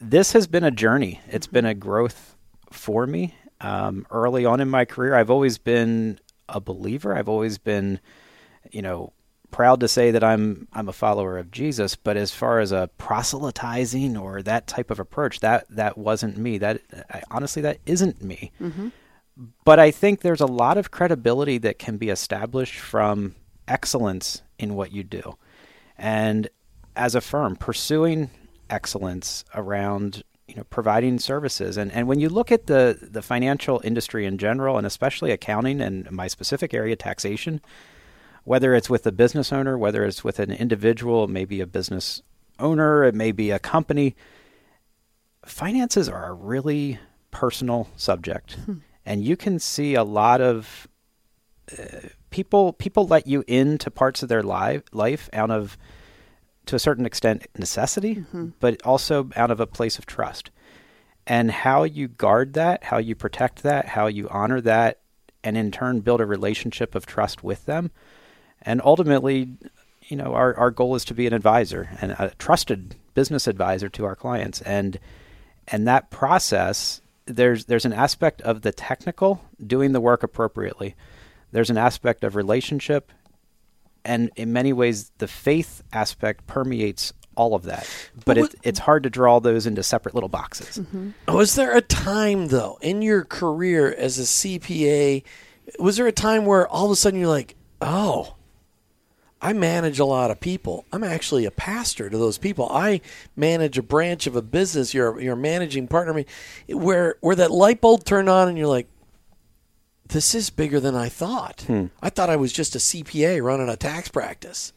this 0.00 0.32
has 0.32 0.46
been 0.46 0.64
a 0.64 0.70
journey. 0.70 1.20
It's 1.28 1.46
been 1.46 1.64
a 1.64 1.74
growth 1.74 2.36
for 2.70 3.06
me. 3.06 3.34
Um, 3.60 4.06
early 4.10 4.44
on 4.44 4.60
in 4.60 4.68
my 4.68 4.84
career, 4.84 5.14
I've 5.14 5.30
always 5.30 5.58
been 5.58 6.20
a 6.48 6.60
believer. 6.60 7.14
I've 7.14 7.28
always 7.28 7.58
been, 7.58 7.98
you 8.70 8.82
know, 8.82 9.12
proud 9.50 9.80
to 9.80 9.88
say 9.88 10.10
that 10.12 10.22
I'm 10.22 10.68
I'm 10.72 10.88
a 10.88 10.92
follower 10.92 11.38
of 11.38 11.50
Jesus. 11.50 11.96
But 11.96 12.16
as 12.16 12.32
far 12.32 12.60
as 12.60 12.70
a 12.70 12.90
proselytizing 12.98 14.16
or 14.16 14.42
that 14.42 14.66
type 14.66 14.90
of 14.90 15.00
approach, 15.00 15.40
that 15.40 15.66
that 15.70 15.98
wasn't 15.98 16.36
me. 16.36 16.58
That 16.58 16.80
I, 17.10 17.22
honestly, 17.30 17.62
that 17.62 17.78
isn't 17.86 18.22
me. 18.22 18.52
Mm-hmm. 18.60 18.88
But 19.64 19.78
I 19.78 19.90
think 19.90 20.20
there's 20.20 20.40
a 20.40 20.46
lot 20.46 20.78
of 20.78 20.90
credibility 20.90 21.58
that 21.58 21.78
can 21.78 21.96
be 21.96 22.08
established 22.08 22.78
from 22.78 23.34
excellence 23.68 24.42
in 24.58 24.74
what 24.74 24.92
you 24.92 25.04
do, 25.04 25.36
and 25.96 26.48
as 26.96 27.14
a 27.14 27.20
firm 27.20 27.54
pursuing 27.54 28.30
excellence 28.68 29.44
around 29.54 30.24
you 30.48 30.56
know 30.56 30.64
providing 30.64 31.18
services. 31.18 31.76
And 31.76 31.92
and 31.92 32.08
when 32.08 32.18
you 32.18 32.28
look 32.28 32.50
at 32.50 32.66
the 32.66 32.98
the 33.00 33.22
financial 33.22 33.80
industry 33.84 34.26
in 34.26 34.38
general 34.38 34.76
and 34.76 34.86
especially 34.86 35.30
accounting 35.30 35.80
and 35.80 36.10
my 36.10 36.26
specific 36.26 36.74
area 36.74 36.96
taxation 36.96 37.60
whether 38.44 38.74
it's 38.74 38.88
with 38.88 39.06
a 39.06 39.12
business 39.12 39.52
owner 39.52 39.76
whether 39.76 40.06
it's 40.06 40.24
with 40.24 40.38
an 40.38 40.50
individual 40.50 41.28
maybe 41.28 41.60
a 41.60 41.66
business 41.66 42.22
owner 42.58 43.04
it 43.04 43.14
may 43.14 43.30
be 43.30 43.50
a 43.50 43.58
company 43.58 44.16
finances 45.44 46.08
are 46.08 46.28
a 46.28 46.32
really 46.32 46.98
personal 47.30 47.88
subject. 47.96 48.54
Hmm. 48.54 48.78
And 49.08 49.24
you 49.24 49.38
can 49.38 49.58
see 49.58 49.94
a 49.94 50.04
lot 50.04 50.42
of 50.42 50.86
uh, 51.72 52.08
people 52.28 52.74
people 52.74 53.06
let 53.06 53.26
you 53.26 53.42
into 53.46 53.90
parts 53.90 54.22
of 54.22 54.28
their 54.28 54.42
life 54.42 54.82
life 54.92 55.30
out 55.32 55.50
of 55.50 55.78
to 56.66 56.76
a 56.76 56.78
certain 56.78 57.06
extent 57.06 57.46
necessity, 57.56 58.16
mm-hmm. 58.16 58.48
but 58.60 58.82
also 58.84 59.30
out 59.34 59.50
of 59.50 59.60
a 59.60 59.66
place 59.66 59.98
of 59.98 60.04
trust. 60.04 60.50
And 61.26 61.50
how 61.50 61.84
you 61.84 62.08
guard 62.08 62.52
that, 62.52 62.84
how 62.84 62.98
you 62.98 63.14
protect 63.14 63.62
that, 63.62 63.86
how 63.86 64.08
you 64.08 64.28
honor 64.28 64.60
that, 64.60 65.00
and 65.42 65.56
in 65.56 65.70
turn 65.70 66.00
build 66.00 66.20
a 66.20 66.26
relationship 66.26 66.94
of 66.94 67.06
trust 67.06 67.42
with 67.42 67.64
them. 67.64 67.90
And 68.60 68.82
ultimately, 68.84 69.56
you 70.08 70.18
know, 70.18 70.34
our, 70.34 70.54
our 70.56 70.70
goal 70.70 70.94
is 70.94 71.06
to 71.06 71.14
be 71.14 71.26
an 71.26 71.32
advisor 71.32 71.88
and 72.02 72.12
a 72.12 72.32
trusted 72.38 72.96
business 73.14 73.46
advisor 73.46 73.88
to 73.88 74.04
our 74.04 74.16
clients. 74.16 74.60
And 74.60 74.98
and 75.66 75.88
that 75.88 76.10
process, 76.10 77.00
there's 77.28 77.66
there's 77.66 77.84
an 77.84 77.92
aspect 77.92 78.42
of 78.42 78.62
the 78.62 78.72
technical, 78.72 79.44
doing 79.64 79.92
the 79.92 80.00
work 80.00 80.22
appropriately. 80.22 80.96
There's 81.52 81.70
an 81.70 81.78
aspect 81.78 82.24
of 82.24 82.36
relationship 82.36 83.12
and 84.04 84.30
in 84.36 84.52
many 84.52 84.72
ways 84.72 85.12
the 85.18 85.28
faith 85.28 85.82
aspect 85.92 86.46
permeates 86.46 87.12
all 87.36 87.54
of 87.54 87.64
that 87.64 87.88
but 88.24 88.36
it, 88.36 88.54
it's 88.64 88.80
hard 88.80 89.04
to 89.04 89.10
draw 89.10 89.38
those 89.38 89.66
into 89.66 89.82
separate 89.82 90.14
little 90.14 90.28
boxes 90.28 90.78
mm-hmm. 90.78 91.10
was 91.32 91.54
there 91.54 91.76
a 91.76 91.80
time 91.80 92.48
though 92.48 92.78
in 92.80 93.00
your 93.00 93.24
career 93.24 93.94
as 93.96 94.18
a 94.18 94.22
cpa 94.22 95.22
was 95.78 95.96
there 95.96 96.06
a 96.08 96.12
time 96.12 96.46
where 96.46 96.66
all 96.66 96.86
of 96.86 96.90
a 96.90 96.96
sudden 96.96 97.20
you're 97.20 97.28
like 97.28 97.54
oh 97.80 98.34
I 99.40 99.52
manage 99.52 99.98
a 99.98 100.04
lot 100.04 100.30
of 100.30 100.40
people. 100.40 100.84
I'm 100.92 101.04
actually 101.04 101.44
a 101.44 101.50
pastor 101.50 102.10
to 102.10 102.18
those 102.18 102.38
people. 102.38 102.68
I 102.70 103.00
manage 103.36 103.78
a 103.78 103.82
branch 103.82 104.26
of 104.26 104.34
a 104.34 104.42
business. 104.42 104.94
You're 104.94 105.20
you're 105.20 105.34
a 105.34 105.36
managing 105.36 105.86
partner. 105.88 106.12
I 106.12 106.16
mean, 106.16 106.80
Where 106.80 107.16
where 107.20 107.36
that 107.36 107.50
light 107.50 107.80
bulb 107.80 108.04
turned 108.04 108.28
on, 108.28 108.48
and 108.48 108.58
you're 108.58 108.66
like, 108.66 108.88
this 110.08 110.34
is 110.34 110.50
bigger 110.50 110.80
than 110.80 110.94
I 110.94 111.08
thought. 111.08 111.62
Hmm. 111.62 111.86
I 112.02 112.10
thought 112.10 112.30
I 112.30 112.36
was 112.36 112.52
just 112.52 112.74
a 112.74 112.78
CPA 112.78 113.42
running 113.42 113.68
a 113.68 113.76
tax 113.76 114.08
practice. 114.08 114.72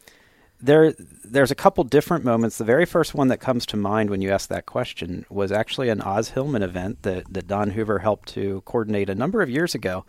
There, 0.60 0.94
there's 1.24 1.50
a 1.50 1.56
couple 1.56 1.82
different 1.82 2.24
moments. 2.24 2.56
The 2.56 2.64
very 2.64 2.84
first 2.84 3.14
one 3.14 3.26
that 3.28 3.38
comes 3.38 3.66
to 3.66 3.76
mind 3.76 4.10
when 4.10 4.20
you 4.20 4.30
ask 4.30 4.48
that 4.48 4.64
question 4.64 5.26
was 5.28 5.50
actually 5.50 5.88
an 5.88 6.00
Os 6.00 6.28
Hillman 6.28 6.62
event 6.62 7.02
that, 7.02 7.32
that 7.32 7.48
Don 7.48 7.70
Hoover 7.70 7.98
helped 7.98 8.28
to 8.34 8.62
coordinate 8.64 9.10
a 9.10 9.14
number 9.16 9.42
of 9.42 9.50
years 9.50 9.74
ago. 9.74 10.04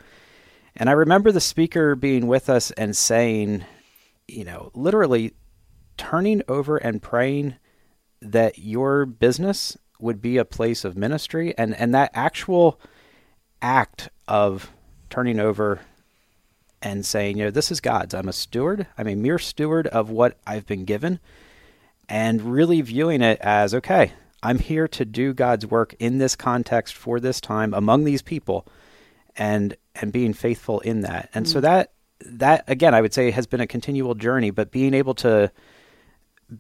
And 0.76 0.90
I 0.90 0.94
remember 0.94 1.32
the 1.32 1.42
speaker 1.42 1.96
being 1.96 2.28
with 2.28 2.52
us 2.52 2.70
and 2.72 2.96
saying, 2.96 3.66
you 4.28 4.44
know, 4.44 4.72
literally 4.74 5.34
turning 5.98 6.42
over 6.48 6.78
and 6.78 7.02
praying 7.02 7.56
that 8.22 8.58
your 8.58 9.06
business 9.06 9.78
would 10.00 10.22
be 10.22 10.38
a 10.38 10.46
place 10.46 10.84
of 10.84 10.98
ministry 10.98 11.54
and, 11.58 11.76
and 11.76 11.94
that 11.94 12.12
actual 12.14 12.80
act 13.62 14.10
of 14.28 14.72
turning 15.10 15.40
over 15.40 15.82
and 16.82 17.06
saying, 17.06 17.38
you 17.38 17.46
know, 17.46 17.52
this 17.52 17.72
is 17.72 17.80
God's. 17.80 18.14
I'm 18.14 18.28
a 18.28 18.34
steward. 18.34 18.88
I'm 18.98 19.08
a 19.08 19.16
mere 19.16 19.40
steward 19.40 19.88
of 19.88 20.10
what 20.10 20.38
I've 20.46 20.66
been 20.66 20.84
given, 20.86 21.20
and 22.10 22.42
really 22.42 22.82
viewing 22.82 23.22
it 23.22 23.40
as 23.40 23.74
okay, 23.74 24.12
I'm 24.44 24.60
here 24.60 24.90
to 24.90 25.06
do 25.06 25.34
God's 25.34 25.66
work 25.66 25.96
in 26.00 26.18
this 26.18 26.36
context 26.36 26.94
for 26.94 27.20
this 27.22 27.40
time 27.40 27.74
among 27.74 28.04
these 28.04 28.22
people, 28.22 28.68
and 29.38 29.76
and 29.96 30.12
being 30.12 30.34
faithful 30.34 30.82
in 30.82 31.02
that. 31.02 31.30
And 31.34 31.46
mm-hmm. 31.46 31.54
so 31.54 31.60
mm. 31.60 31.64
that 31.64 31.94
that 32.22 32.64
again, 32.68 32.94
I 32.94 33.02
would 33.02 33.14
say 33.14 33.32
has 33.32 33.48
been 33.48 33.62
a 33.62 33.68
continual 33.68 34.16
journey, 34.16 34.52
but 34.52 34.72
being 34.72 34.94
able 34.94 35.14
to 35.16 35.52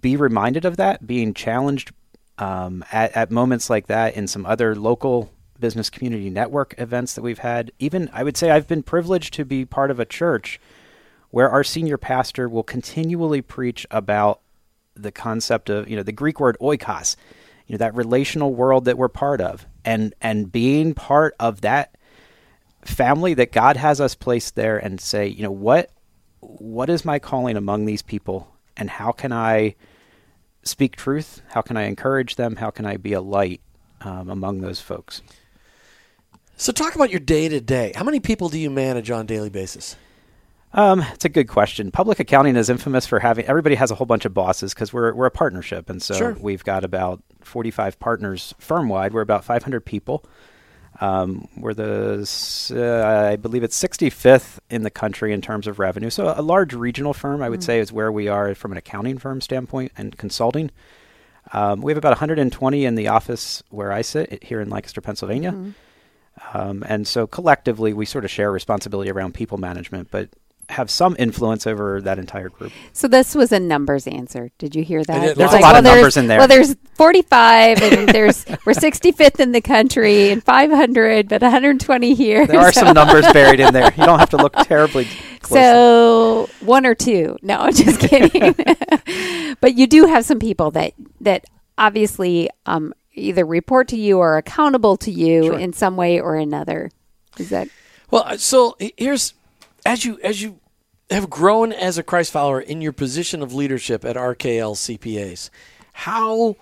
be 0.01 0.15
reminded 0.15 0.65
of 0.65 0.77
that, 0.77 1.05
being 1.05 1.33
challenged 1.33 1.91
um, 2.38 2.83
at, 2.91 3.15
at 3.15 3.31
moments 3.31 3.69
like 3.69 3.88
that 3.88 4.15
in 4.15 4.27
some 4.27 4.45
other 4.45 4.75
local 4.75 5.31
business 5.60 5.89
community 5.89 6.29
network 6.29 6.75
events 6.77 7.13
that 7.13 7.22
we've 7.22 7.39
had. 7.39 7.72
Even 7.79 8.10
I 8.12 8.24
would 8.24 8.36
say 8.36 8.51
I've 8.51 8.67
been 8.67 8.83
privileged 8.83 9.33
to 9.36 9.45
be 9.45 9.65
part 9.65 9.91
of 9.91 10.00
a 10.00 10.05
church 10.05 10.60
where 11.29 11.50
our 11.50 11.63
senior 11.63 11.98
pastor 11.98 12.50
will 12.50 12.63
continually 12.63 13.41
preach 13.41 13.88
about 13.89 14.41
the 14.95 15.12
concept 15.12 15.69
of, 15.69 15.89
you 15.89 15.95
know, 15.95 16.03
the 16.03 16.12
Greek 16.12 16.39
word 16.39 16.57
oikos, 16.62 17.15
you 17.65 17.74
know, 17.74 17.77
that 17.77 17.95
relational 17.95 18.53
world 18.53 18.86
that 18.86 18.98
we're 18.98 19.07
part 19.07 19.41
of. 19.41 19.65
And 19.86 20.13
and 20.22 20.51
being 20.51 20.93
part 20.93 21.36
of 21.39 21.62
that 21.62 21.95
family 22.86 23.34
that 23.36 23.52
God 23.52 23.78
has 23.78 24.00
us 24.02 24.16
placed 24.16 24.56
there 24.56 24.78
and 24.78 25.00
say, 25.00 25.28
you 25.28 25.44
know, 25.44 25.52
what 25.52 25.90
what 26.40 26.90
is 26.90 27.06
my 27.06 27.20
calling 27.20 27.56
among 27.56 27.86
these 27.86 28.02
people 28.02 28.54
and 28.75 28.90
how 28.90 29.12
can 29.12 29.32
I 29.32 29.75
speak 30.63 30.96
truth? 30.96 31.42
How 31.50 31.62
can 31.62 31.78
I 31.78 31.84
encourage 31.84 32.36
them? 32.36 32.58
How 32.58 32.70
can 32.70 32.86
I 32.86 32.98
be 32.98 33.13
a 33.13 33.22
light 33.22 33.62
um, 34.02 34.30
among 34.30 34.62
those 34.62 34.82
folks? 34.82 35.22
So, 36.56 36.72
talk 36.72 36.96
about 36.96 37.10
your 37.10 37.20
day 37.20 37.50
to 37.50 37.60
day. 37.60 37.94
How 37.96 38.04
many 38.04 38.20
people 38.20 38.50
do 38.50 38.60
you 38.60 38.70
manage 38.70 39.10
on 39.10 39.22
a 39.22 39.24
daily 39.24 39.50
basis? 39.50 39.96
Um, 40.74 41.02
it's 41.13 41.25
a 41.25 41.30
good 41.30 41.48
question. 41.48 41.92
Public 41.92 42.20
accounting 42.20 42.56
is 42.56 42.70
infamous 42.70 43.06
for 43.06 43.20
having 43.20 43.46
everybody 43.46 43.75
has 43.75 43.92
a 43.92 43.96
whole 43.96 44.06
bunch 44.08 44.25
of 44.25 44.34
bosses 44.34 44.74
because 44.74 44.92
we're 44.92 45.13
we're 45.13 45.28
a 45.28 45.32
partnership, 45.32 45.90
and 45.90 46.02
so 46.02 46.16
Sure. 46.16 46.38
we've 46.40 46.63
got 46.63 46.84
about 46.84 47.22
forty 47.42 47.72
five 47.72 48.00
partners 48.00 48.54
firm 48.60 48.90
wide. 48.90 49.13
We're 49.13 49.22
about 49.22 49.44
five 49.46 49.63
hundred 49.63 49.82
people. 49.86 50.25
Um, 51.01 51.47
we're 51.57 51.73
the 51.73 52.21
uh, 52.71 53.31
I 53.31 53.35
believe 53.35 53.63
it's 53.63 53.75
sixty 53.75 54.09
fifth 54.09 54.59
in 54.69 54.83
the 54.83 54.91
country 54.91 55.33
in 55.33 55.41
terms 55.41 55.67
of 55.67 55.79
revenue. 55.79 56.09
So 56.09 56.33
a 56.35 56.41
large 56.41 56.73
regional 56.73 57.13
firm, 57.13 57.41
I 57.41 57.50
would 57.50 57.63
say, 57.63 57.79
is 57.79 57.91
where 57.91 58.12
we 58.12 58.27
are 58.27 58.53
from 58.55 58.71
an 58.71 58.77
accounting 58.77 59.17
firm 59.17 59.41
standpoint 59.41 59.91
and 59.97 60.17
consulting. 60.17 60.71
Um, 61.51 61.81
we 61.81 61.91
have 61.91 61.97
about 61.97 62.12
120 62.12 62.85
in 62.85 62.95
the 62.95 63.09
office 63.09 63.63
where 63.69 63.91
I 63.91 64.01
sit 64.01 64.43
here 64.43 64.62
in 64.62 64.69
Lancaster, 64.69 65.01
Pennsylvania. 65.01 65.51
Um, 66.53 66.83
and 66.88 67.07
so 67.07 67.27
collectively, 67.27 67.93
we 67.93 68.05
sort 68.05 68.25
of 68.25 68.31
share 68.31 68.51
responsibility 68.51 69.12
around 69.12 69.33
people 69.33 69.57
management, 69.57 70.09
but 70.09 70.29
have 70.70 70.89
some 70.89 71.15
influence 71.20 71.67
over 71.67 72.01
that 72.01 72.17
entire 72.20 72.50
group. 72.50 72.72
So 72.93 73.08
this 73.08 73.36
was 73.36 73.51
a 73.51 73.60
numbers 73.60 74.08
answer. 74.08 74.50
Did 74.58 74.75
you 74.75 74.84
hear 74.84 75.03
that? 75.03 75.20
did. 75.20 75.29
It's 75.32 75.38
There's 75.38 75.53
a 75.53 75.60
lot 75.60 75.75
of 75.75 75.84
numbers 75.84 76.17
in 76.17 76.27
there. 76.27 76.39
Well, 76.39 76.48
there's 76.48 76.75
45, 76.96 77.82
and 77.82 78.10
there's 78.13 78.46
we're 78.65 78.74
65th 78.74 79.39
in 79.39 79.51
the 79.51 79.62
country, 79.62 80.32
and 80.32 80.43
500, 80.43 81.29
but 81.29 81.41
120 81.41 82.13
here. 82.13 82.48
There 82.48 82.60
are 82.60 82.72
so, 82.72 82.82
some 82.82 82.93
numbers 82.93 83.25
buried 83.34 83.60
in 83.60 83.74
there. 83.74 83.91
You 83.98 84.05
don't 84.05 84.20
have 84.20 84.29
to 84.32 84.38
look 84.38 84.53
terribly 84.53 85.08
closely. 85.41 85.63
So 85.63 86.50
one 86.62 86.86
or 86.86 86.96
two. 86.96 87.38
No, 87.41 87.60
I'm 87.60 87.74
just 87.74 88.00
kidding. 88.10 88.55
but 89.62 89.75
you 89.75 89.88
do 89.88 90.05
have 90.05 90.25
some 90.25 90.39
people 90.39 90.72
that 90.72 90.93
that 91.22 91.46
obviously 91.77 92.50
um, 92.65 92.93
either 93.13 93.46
report 93.46 93.88
to 93.89 93.98
you 93.98 94.17
or 94.20 94.38
accountable 94.38 94.98
to 94.98 95.12
you 95.12 95.43
Sure. 95.43 95.60
in 95.60 95.74
some 95.74 95.96
way 95.96 96.20
or 96.20 96.36
another. 96.36 96.89
Is 97.38 97.50
that 97.50 97.67
Well, 98.12 98.24
uh, 98.25 98.38
so 98.38 98.75
here's 98.98 99.34
as 99.86 100.06
you 100.06 100.20
as 100.24 100.42
you 100.42 100.60
have 101.10 101.30
grown 101.30 101.72
as 101.72 101.98
a 101.98 102.04
Christ 102.04 102.32
follower 102.32 102.62
in 102.62 102.82
your 102.82 102.94
position 102.94 103.42
of 103.42 103.54
leadership 103.54 104.06
at 104.06 104.16
RKL 104.16 104.75
CPAs, 104.75 105.50
how 105.94 106.56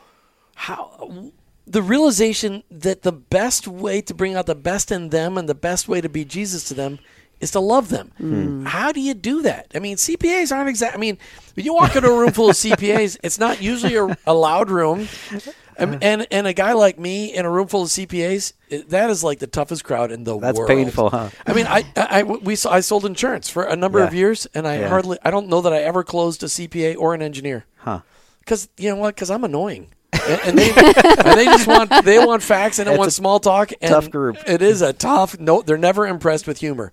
how 0.56 1.32
the 1.66 1.82
realization 1.82 2.64
that 2.70 3.04
the 3.04 3.12
best 3.12 3.68
way 3.68 4.02
to 4.02 4.14
bring 4.14 4.36
out 4.36 4.46
the 4.46 4.56
best 4.56 4.92
in 4.92 5.10
them 5.10 5.38
and 5.38 5.48
the 5.48 5.56
best 5.56 5.88
way 5.88 6.02
to 6.02 6.10
be 6.10 6.26
Jesus 6.26 6.64
to 6.66 6.74
them 6.74 7.00
is 7.42 7.52
to 7.52 7.60
love 7.60 7.90
them. 7.90 8.12
Hmm. 8.18 8.66
How 8.66 8.92
do 8.94 9.02
you 9.02 9.14
do 9.14 9.42
that? 9.42 9.68
I 9.76 9.80
mean, 9.80 9.98
CPAs 9.98 10.56
aren't 10.56 10.70
exact. 10.70 10.96
I 10.96 10.98
mean, 11.00 11.18
when 11.56 11.66
you 11.66 11.74
walk 11.74 11.96
into 11.96 12.10
a 12.10 12.18
room 12.18 12.32
full 12.32 12.50
of 12.50 12.56
CPAs, 12.56 13.18
it's 13.24 13.38
not 13.40 13.62
usually 13.62 13.96
a, 13.98 14.18
a 14.26 14.34
loud 14.34 14.70
room. 14.70 15.08
And, 15.78 16.04
and 16.04 16.28
and 16.30 16.46
a 16.46 16.54
guy 16.54 16.74
like 16.74 17.00
me 17.00 17.34
in 17.34 17.44
a 17.46 17.50
room 17.50 17.68
full 17.68 17.84
of 17.84 17.90
CPAs, 17.90 18.54
it- 18.70 18.90
that 18.90 19.10
is 19.10 19.24
like 19.24 19.40
the 19.40 19.48
toughest 19.48 19.84
crowd 19.84 20.12
in 20.12 20.24
the 20.24 20.38
That's 20.38 20.58
world. 20.58 20.70
painful, 20.70 21.10
huh? 21.10 21.30
I 21.48 21.54
mean, 21.54 21.66
I, 21.68 21.84
I, 21.96 22.24
we 22.24 22.54
I 22.70 22.82
sold 22.82 23.06
insurance 23.06 23.50
for 23.50 23.64
a 23.64 23.76
number 23.76 24.00
of 24.00 24.14
years, 24.14 24.46
and 24.54 24.68
I 24.68 24.80
Yeah. 24.80 24.90
hardly, 24.90 25.18
I 25.24 25.32
don't 25.32 25.48
know 25.48 25.62
that 25.62 25.74
I 25.74 25.80
ever 25.82 26.04
closed 26.04 26.44
a 26.44 26.48
CPA 26.48 26.98
or 26.98 27.16
an 27.16 27.22
engineer. 27.24 27.66
Huh. 27.78 28.02
Because 28.40 28.70
you 28.78 28.90
know 28.90 28.98
what? 28.98 29.16
Because 29.16 29.32
I'm 29.32 29.44
annoying, 29.44 29.88
and, 30.14 30.42
and 30.46 30.58
they 30.58 30.70
and 30.72 31.40
they 31.40 31.46
just 31.46 31.68
want 31.68 31.92
they 32.06 32.24
want 32.24 32.44
facts 32.44 32.80
and 32.80 32.88
they 32.88 32.92
It's 32.92 33.00
want 33.00 33.08
a 33.08 33.12
small 33.12 33.40
talk. 33.40 33.72
And 33.82 33.92
tough 33.92 34.10
group. 34.10 34.38
It 34.48 34.62
is 34.62 34.82
a 34.82 34.94
tough. 34.94 35.40
No, 35.40 35.62
they're 35.62 35.78
never 35.78 36.08
impressed 36.08 36.48
with 36.48 36.60
humor. 36.60 36.92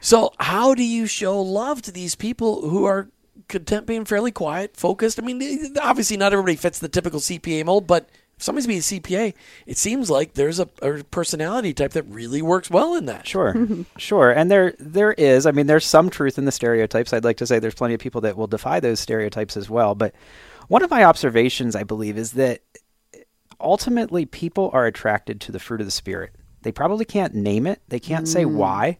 So 0.00 0.32
how 0.38 0.74
do 0.74 0.82
you 0.82 1.06
show 1.06 1.40
love 1.40 1.82
to 1.82 1.92
these 1.92 2.14
people 2.14 2.68
who 2.68 2.84
are 2.84 3.08
content 3.48 3.86
being 3.86 4.04
fairly 4.04 4.32
quiet, 4.32 4.76
focused? 4.76 5.18
I 5.18 5.22
mean, 5.22 5.76
obviously 5.80 6.16
not 6.16 6.32
everybody 6.32 6.56
fits 6.56 6.78
the 6.78 6.88
typical 6.88 7.20
CPA 7.20 7.64
mold, 7.64 7.86
but 7.86 8.08
if 8.40 8.44
somebody's 8.44 8.66
being 8.66 8.78
a 8.78 8.82
CPA, 8.82 9.34
it 9.66 9.76
seems 9.76 10.08
like 10.08 10.32
there's 10.32 10.58
a, 10.58 10.68
a 10.80 11.04
personality 11.04 11.74
type 11.74 11.92
that 11.92 12.04
really 12.04 12.40
works 12.40 12.70
well 12.70 12.94
in 12.94 13.04
that. 13.04 13.26
Sure, 13.26 13.52
mm-hmm. 13.52 13.82
sure, 13.98 14.30
and 14.30 14.50
there 14.50 14.74
there 14.78 15.12
is. 15.12 15.44
I 15.44 15.50
mean, 15.50 15.66
there's 15.66 15.84
some 15.84 16.08
truth 16.08 16.38
in 16.38 16.46
the 16.46 16.52
stereotypes. 16.52 17.12
I'd 17.12 17.24
like 17.24 17.36
to 17.38 17.46
say 17.46 17.58
there's 17.58 17.74
plenty 17.74 17.92
of 17.92 18.00
people 18.00 18.22
that 18.22 18.38
will 18.38 18.46
defy 18.46 18.80
those 18.80 18.98
stereotypes 18.98 19.58
as 19.58 19.68
well. 19.68 19.94
But 19.94 20.14
one 20.70 20.84
of 20.84 20.90
my 20.90 21.02
observations, 21.02 21.74
I 21.74 21.82
believe, 21.82 22.16
is 22.16 22.30
that 22.34 22.60
ultimately 23.58 24.24
people 24.24 24.70
are 24.72 24.86
attracted 24.86 25.40
to 25.40 25.50
the 25.50 25.58
fruit 25.58 25.80
of 25.80 25.86
the 25.88 25.90
spirit. 25.90 26.32
They 26.62 26.70
probably 26.70 27.04
can't 27.04 27.34
name 27.34 27.66
it. 27.66 27.82
They 27.88 27.98
can't 27.98 28.28
say 28.28 28.44
mm. 28.44 28.52
why. 28.52 28.98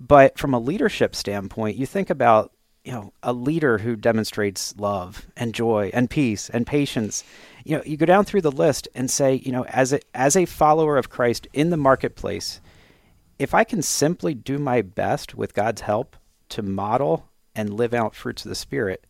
But 0.00 0.36
from 0.36 0.52
a 0.52 0.58
leadership 0.58 1.14
standpoint, 1.14 1.76
you 1.76 1.86
think 1.86 2.10
about 2.10 2.50
you 2.82 2.90
know 2.90 3.12
a 3.22 3.32
leader 3.32 3.78
who 3.78 3.94
demonstrates 3.94 4.76
love 4.78 5.28
and 5.36 5.54
joy 5.54 5.92
and 5.94 6.10
peace 6.10 6.50
and 6.50 6.66
patience. 6.66 7.22
You 7.62 7.76
know, 7.76 7.84
you 7.86 7.96
go 7.96 8.04
down 8.04 8.24
through 8.24 8.40
the 8.40 8.50
list 8.50 8.88
and 8.92 9.08
say, 9.08 9.34
you 9.34 9.52
know, 9.52 9.64
as 9.66 9.92
a 9.92 10.00
as 10.12 10.34
a 10.34 10.44
follower 10.44 10.96
of 10.96 11.08
Christ 11.08 11.46
in 11.52 11.70
the 11.70 11.76
marketplace, 11.76 12.60
if 13.38 13.54
I 13.54 13.62
can 13.62 13.82
simply 13.82 14.34
do 14.34 14.58
my 14.58 14.82
best 14.82 15.36
with 15.36 15.54
God's 15.54 15.82
help 15.82 16.16
to 16.48 16.62
model 16.62 17.28
and 17.54 17.72
live 17.72 17.94
out 17.94 18.16
fruits 18.16 18.44
of 18.44 18.48
the 18.48 18.56
Spirit, 18.56 19.06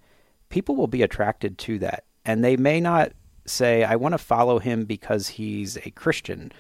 people 0.51 0.77
will 0.77 0.87
be 0.87 1.03
attracted 1.03 1.57
to 1.59 1.79
that. 1.79 2.05
And 2.25 2.45
they 2.45 2.57
may 2.57 2.81
not 2.81 3.13
say, 3.47 3.83
I 3.83 3.97
want 3.97 4.13
to 4.13 4.19
follow 4.19 4.59
him 4.59 4.85
because 4.85 5.29
he's 5.29 5.77
a 5.79 5.91
Christian. 5.91 6.53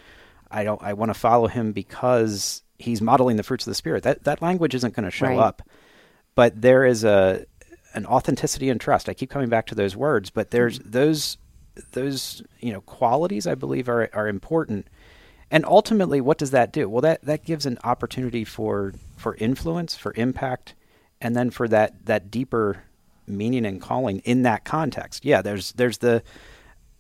I 0.51 0.65
don't 0.65 0.83
I 0.83 0.95
want 0.95 1.11
to 1.11 1.19
follow 1.19 1.47
him 1.47 1.73
because 1.73 2.63
he's 2.79 3.03
modeling 3.03 3.37
the 3.37 3.43
fruits 3.43 3.67
of 3.67 3.71
the 3.71 3.77
Spirit. 3.77 4.03
That 4.03 4.25
that 4.25 4.43
language 4.43 4.75
isn't 4.75 4.95
going 4.95 5.05
to 5.05 5.11
show 5.11 5.27
Right. 5.27 5.39
up. 5.39 5.63
But 6.35 6.61
there 6.61 6.85
is 6.87 7.05
a 7.05 7.45
an 7.95 8.07
authenticity 8.07 8.69
and 8.69 8.81
trust. 8.81 9.09
I 9.09 9.15
keep 9.15 9.31
coming 9.31 9.49
back 9.49 9.67
to 9.67 9.75
those 9.75 9.97
words, 9.97 10.31
but 10.31 10.51
there's 10.51 10.79
mm-hmm. 10.79 10.91
those 10.91 11.37
those 11.93 12.43
you 12.61 12.73
know 12.73 12.81
qualities 12.81 13.47
I 13.47 13.55
believe 13.55 13.89
are 13.89 14.09
are 14.13 14.29
important. 14.29 14.87
And 15.53 15.65
ultimately, 15.65 16.21
what 16.21 16.39
does 16.39 16.53
that 16.53 16.73
do? 16.73 16.89
Well, 16.89 17.03
that 17.03 17.23
that 17.25 17.45
gives 17.45 17.67
an 17.67 17.79
opportunity 17.85 18.45
for 18.45 18.95
for 19.17 19.35
influence, 19.37 19.97
for 19.97 20.15
impact, 20.17 20.75
and 21.21 21.37
then 21.37 21.51
for 21.51 21.69
that 21.69 22.07
that 22.07 22.31
deeper 22.31 22.85
meaning 23.27 23.67
and 23.67 23.81
calling 23.81 24.21
in 24.21 24.43
that 24.43 24.65
context. 24.65 25.25
Yeah, 25.25 25.43
there's 25.43 25.73
there's 25.73 25.99
the 25.99 26.23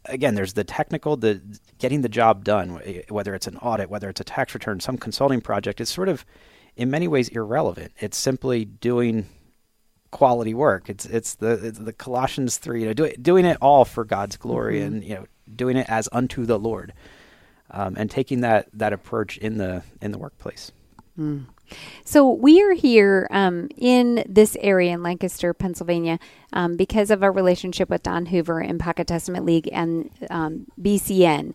again 0.06 0.34
there's 0.34 0.54
the 0.54 0.64
technical 0.64 1.16
the 1.16 1.40
getting 1.78 2.00
the 2.00 2.08
job 2.08 2.42
done 2.44 2.80
whether 3.10 3.34
it's 3.34 3.46
an 3.46 3.58
audit 3.58 3.90
whether 3.90 4.08
it's 4.08 4.20
a 4.20 4.24
tax 4.24 4.54
return 4.54 4.80
some 4.80 4.96
consulting 4.96 5.42
project 5.42 5.78
it's 5.78 5.92
sort 5.92 6.08
of 6.08 6.24
in 6.76 6.90
many 6.90 7.08
ways 7.08 7.28
irrelevant. 7.28 7.92
It's 7.98 8.16
simply 8.16 8.64
doing 8.64 9.26
quality 10.10 10.54
work. 10.54 10.88
It's 10.88 11.06
it's 11.06 11.34
the 11.36 11.52
it's 11.66 11.78
the 11.78 11.92
colossians 11.92 12.56
3 12.58 12.80
you 12.80 12.86
know 12.86 12.94
do, 12.94 13.12
doing 13.20 13.44
it 13.44 13.56
all 13.60 13.84
for 13.84 14.04
god's 14.04 14.36
glory 14.36 14.80
and 14.80 15.04
you 15.04 15.14
know 15.14 15.26
doing 15.54 15.76
it 15.76 15.86
as 15.88 16.08
unto 16.10 16.44
the 16.46 16.58
lord 16.58 16.92
um, 17.70 17.94
and 17.96 18.10
taking 18.10 18.40
that 18.40 18.66
that 18.72 18.92
approach 18.92 19.38
in 19.38 19.58
the 19.58 19.84
in 20.00 20.10
the 20.10 20.18
workplace 20.18 20.72
So 22.04 22.30
we 22.30 22.62
are 22.62 22.72
here 22.72 23.28
um, 23.30 23.68
in 23.76 24.24
this 24.28 24.56
area 24.60 24.92
in 24.92 25.02
Lancaster, 25.02 25.54
Pennsylvania, 25.54 26.18
um, 26.52 26.76
because 26.76 27.10
of 27.10 27.22
our 27.22 27.32
relationship 27.32 27.88
with 27.88 28.02
Don 28.02 28.26
Hoover 28.26 28.60
and 28.60 28.80
Pocket 28.80 29.06
Testament 29.06 29.44
League 29.44 29.68
and 29.72 30.10
um, 30.30 30.66
BCN. 30.80 31.54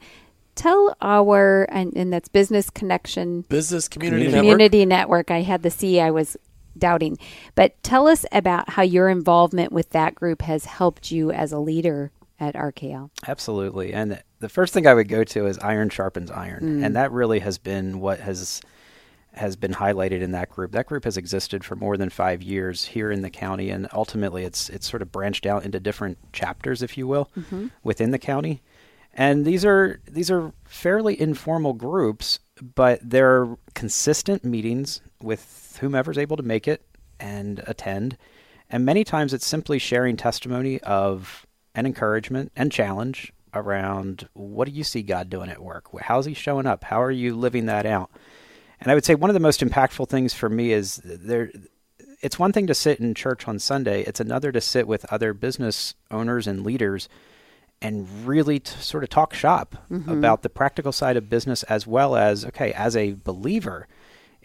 Tell 0.55 0.95
our 1.01 1.63
and, 1.69 1.93
and 1.95 2.13
that's 2.13 2.29
Business 2.29 2.69
Connection 2.69 3.41
Business 3.41 3.89
community, 3.89 4.25
Community. 4.25 4.35
network. 4.35 4.53
Community 4.53 4.85
Network. 4.85 5.31
I 5.31 5.41
had 5.41 5.63
the 5.63 5.69
C 5.71 5.99
I 5.99 6.11
was 6.11 6.37
doubting, 6.77 7.17
but 7.55 7.81
tell 7.83 8.07
us 8.07 8.25
about 8.31 8.69
how 8.69 8.81
your 8.83 9.09
involvement 9.09 9.73
with 9.73 9.89
that 9.89 10.15
group 10.15 10.41
has 10.43 10.65
helped 10.65 11.11
you 11.11 11.31
as 11.31 11.51
a 11.51 11.59
leader 11.59 12.11
at 12.39 12.55
RKL. 12.55 13.09
Absolutely. 13.27 13.93
And 13.93 14.21
the 14.39 14.49
first 14.49 14.73
thing 14.73 14.87
I 14.87 14.93
would 14.93 15.07
go 15.07 15.23
to 15.23 15.47
is 15.47 15.57
iron 15.59 15.89
sharpens 15.89 16.29
iron. 16.31 16.83
And 16.83 16.95
that 16.95 17.11
really 17.11 17.39
has 17.39 17.57
been 17.57 17.99
what 17.99 18.19
has 18.19 18.61
has 19.35 19.55
been 19.55 19.73
highlighted 19.73 20.21
in 20.21 20.31
that 20.31 20.49
group. 20.49 20.71
That 20.71 20.85
group 20.85 21.03
has 21.03 21.17
existed 21.17 21.63
for 21.63 21.75
more 21.75 21.97
than 21.97 22.09
5 22.09 22.41
years 22.41 22.85
here 22.85 23.11
in 23.11 23.21
the 23.21 23.29
county 23.29 23.69
and 23.69 23.87
ultimately 23.93 24.43
it's 24.43 24.69
it's 24.69 24.89
sort 24.89 25.01
of 25.01 25.11
branched 25.11 25.45
out 25.45 25.65
into 25.65 25.79
different 25.79 26.17
chapters 26.33 26.81
if 26.81 26.97
you 26.97 27.07
will 27.07 27.29
mm-hmm. 27.37 27.67
within 27.83 28.11
the 28.11 28.19
county. 28.19 28.61
And 29.13 29.45
these 29.45 29.63
are 29.63 30.01
these 30.09 30.29
are 30.29 30.51
fairly 30.65 31.19
informal 31.19 31.73
groups, 31.73 32.39
but 32.75 32.99
they're 33.01 33.57
consistent 33.73 34.43
meetings 34.43 35.01
with 35.21 35.77
whomever's 35.81 36.17
able 36.17 36.37
to 36.37 36.43
make 36.43 36.67
it 36.67 36.85
and 37.19 37.63
attend. 37.65 38.17
And 38.69 38.85
many 38.85 39.03
times 39.03 39.33
it's 39.33 39.45
simply 39.45 39.79
sharing 39.79 40.17
testimony 40.17 40.81
of 40.81 41.45
an 41.75 41.85
encouragement 41.85 42.51
and 42.55 42.71
challenge 42.71 43.31
around 43.53 44.27
what 44.33 44.67
do 44.67 44.73
you 44.73 44.83
see 44.83 45.01
God 45.01 45.29
doing 45.29 45.49
at 45.49 45.63
work? 45.63 45.85
How's 46.01 46.25
he 46.25 46.33
showing 46.33 46.65
up? 46.65 46.83
How 46.83 47.01
are 47.01 47.11
you 47.11 47.35
living 47.35 47.67
that 47.67 47.85
out? 47.85 48.11
And 48.79 48.91
I 48.91 48.93
would 48.93 49.05
say 49.05 49.15
one 49.15 49.29
of 49.29 49.33
the 49.33 49.39
most 49.39 49.61
impactful 49.61 50.09
things 50.09 50.33
for 50.33 50.49
me 50.49 50.71
is 50.71 50.97
there 51.03 51.51
it's 52.21 52.39
one 52.39 52.51
thing 52.51 52.67
to 52.67 52.73
sit 52.73 52.99
in 52.99 53.13
church 53.13 53.47
on 53.47 53.59
Sunday, 53.59 54.01
it's 54.03 54.19
another 54.19 54.51
to 54.51 54.61
sit 54.61 54.87
with 54.87 55.05
other 55.11 55.33
business 55.33 55.93
owners 56.09 56.47
and 56.47 56.65
leaders 56.65 57.07
and 57.81 58.07
really 58.25 58.59
to 58.59 58.81
sort 58.81 59.03
of 59.03 59.09
talk 59.09 59.33
shop 59.33 59.75
about 60.11 60.41
the 60.41 60.49
practical 60.49 60.91
side 60.91 61.17
of 61.17 61.29
business 61.29 61.63
as 61.63 61.85
well 61.85 62.15
as 62.15 62.45
okay, 62.45 62.73
as 62.73 62.95
a 62.95 63.13
believer, 63.13 63.87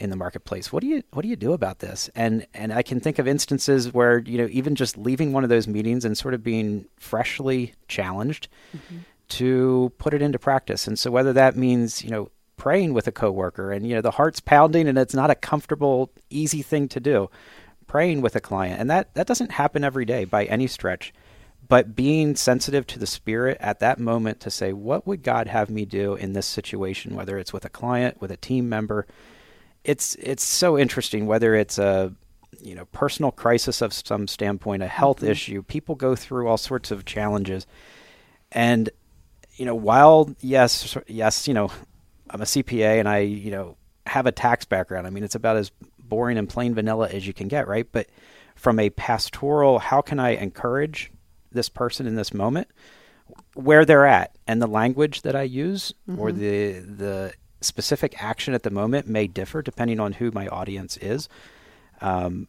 in 0.00 0.08
the 0.08 0.16
marketplace. 0.16 0.72
What 0.72 0.80
do 0.80 0.86
you 0.88 1.02
what 1.12 1.22
do 1.22 1.28
you 1.28 1.36
do 1.36 1.52
about 1.52 1.78
this? 1.78 2.10
And 2.14 2.46
and 2.54 2.72
I 2.72 2.82
can 2.82 3.00
think 3.00 3.18
of 3.18 3.28
instances 3.28 3.92
where 3.92 4.18
you 4.18 4.38
know 4.38 4.48
even 4.50 4.74
just 4.74 4.96
leaving 4.96 5.32
one 5.32 5.44
of 5.44 5.50
those 5.50 5.68
meetings 5.68 6.04
and 6.04 6.16
sort 6.16 6.34
of 6.34 6.42
being 6.42 6.86
freshly 6.98 7.74
challenged 7.86 8.48
mm-hmm. 8.74 8.98
to 9.28 9.92
put 9.98 10.14
it 10.14 10.22
into 10.22 10.38
practice. 10.38 10.86
And 10.86 10.98
so 10.98 11.10
whether 11.10 11.34
that 11.34 11.54
means 11.54 12.02
you 12.02 12.10
know 12.10 12.30
praying 12.60 12.92
with 12.92 13.06
a 13.06 13.12
coworker 13.12 13.72
and 13.72 13.86
you 13.86 13.94
know 13.94 14.02
the 14.02 14.10
heart's 14.12 14.38
pounding 14.38 14.86
and 14.86 14.98
it's 14.98 15.14
not 15.14 15.30
a 15.30 15.34
comfortable 15.34 16.12
easy 16.28 16.60
thing 16.60 16.86
to 16.86 17.00
do 17.00 17.28
praying 17.90 18.20
with 18.20 18.36
a 18.36 18.40
client. 18.40 18.80
And 18.80 18.88
that 18.88 19.12
that 19.14 19.26
doesn't 19.26 19.50
happen 19.50 19.82
every 19.82 20.04
day 20.04 20.24
by 20.24 20.44
any 20.44 20.68
stretch. 20.68 21.12
But 21.68 21.96
being 21.96 22.36
sensitive 22.36 22.86
to 22.88 23.00
the 23.00 23.06
spirit 23.06 23.56
at 23.58 23.80
that 23.80 23.98
moment 23.98 24.38
to 24.40 24.50
say 24.50 24.72
what 24.72 25.08
would 25.08 25.24
god 25.24 25.48
have 25.48 25.70
me 25.70 25.84
do 25.84 26.14
in 26.14 26.32
this 26.32 26.46
situation? 26.46 27.16
Whether 27.16 27.36
it's 27.36 27.52
with 27.52 27.64
a 27.64 27.68
client 27.68 28.20
with 28.20 28.30
a 28.30 28.36
team 28.36 28.68
member. 28.68 29.08
It's 29.82 30.14
it's 30.16 30.44
so 30.44 30.78
interesting 30.78 31.26
whether 31.26 31.56
it's 31.56 31.78
a 31.78 32.14
you 32.60 32.76
know 32.76 32.84
personal 32.92 33.32
crisis 33.32 33.82
of 33.82 33.92
some 33.92 34.28
standpoint 34.28 34.84
a 34.84 34.86
health 34.86 35.18
mm-hmm. 35.18 35.32
issue. 35.32 35.62
People 35.64 35.96
go 35.96 36.14
through 36.14 36.46
all 36.46 36.58
sorts 36.58 36.92
of 36.92 37.04
challenges. 37.04 37.66
And 38.52 38.88
you 39.56 39.66
know 39.66 39.74
while 39.74 40.32
yes 40.40 40.96
yes 41.08 41.48
you 41.48 41.54
know 41.54 41.72
I'm 42.30 42.40
a 42.40 42.44
CPA 42.44 42.98
and 42.98 43.08
I 43.08 43.18
you 43.18 43.50
know 43.50 43.76
have 44.06 44.26
a 44.26 44.32
tax 44.32 44.64
background 44.64 45.06
I 45.06 45.10
mean 45.10 45.24
it's 45.24 45.34
about 45.34 45.56
as 45.56 45.70
boring 45.98 46.38
and 46.38 46.48
plain 46.48 46.74
vanilla 46.74 47.08
as 47.08 47.26
you 47.26 47.32
can 47.32 47.48
get 47.48 47.68
right 47.68 47.86
but 47.90 48.08
from 48.56 48.78
a 48.78 48.90
pastoral 48.90 49.78
how 49.78 50.00
can 50.00 50.18
I 50.18 50.30
encourage 50.30 51.10
this 51.52 51.68
person 51.68 52.06
in 52.06 52.14
this 52.14 52.32
moment 52.32 52.68
where 53.54 53.84
they're 53.84 54.06
at 54.06 54.36
and 54.46 54.60
the 54.60 54.66
language 54.66 55.22
that 55.22 55.36
I 55.36 55.42
use 55.42 55.92
mm-hmm. 56.08 56.20
or 56.20 56.32
the 56.32 56.80
the 56.80 57.32
specific 57.60 58.22
action 58.22 58.54
at 58.54 58.62
the 58.62 58.70
moment 58.70 59.06
may 59.06 59.26
differ 59.26 59.62
depending 59.62 60.00
on 60.00 60.14
who 60.14 60.30
my 60.30 60.48
audience 60.48 60.96
is. 60.96 61.28
Um, 62.00 62.48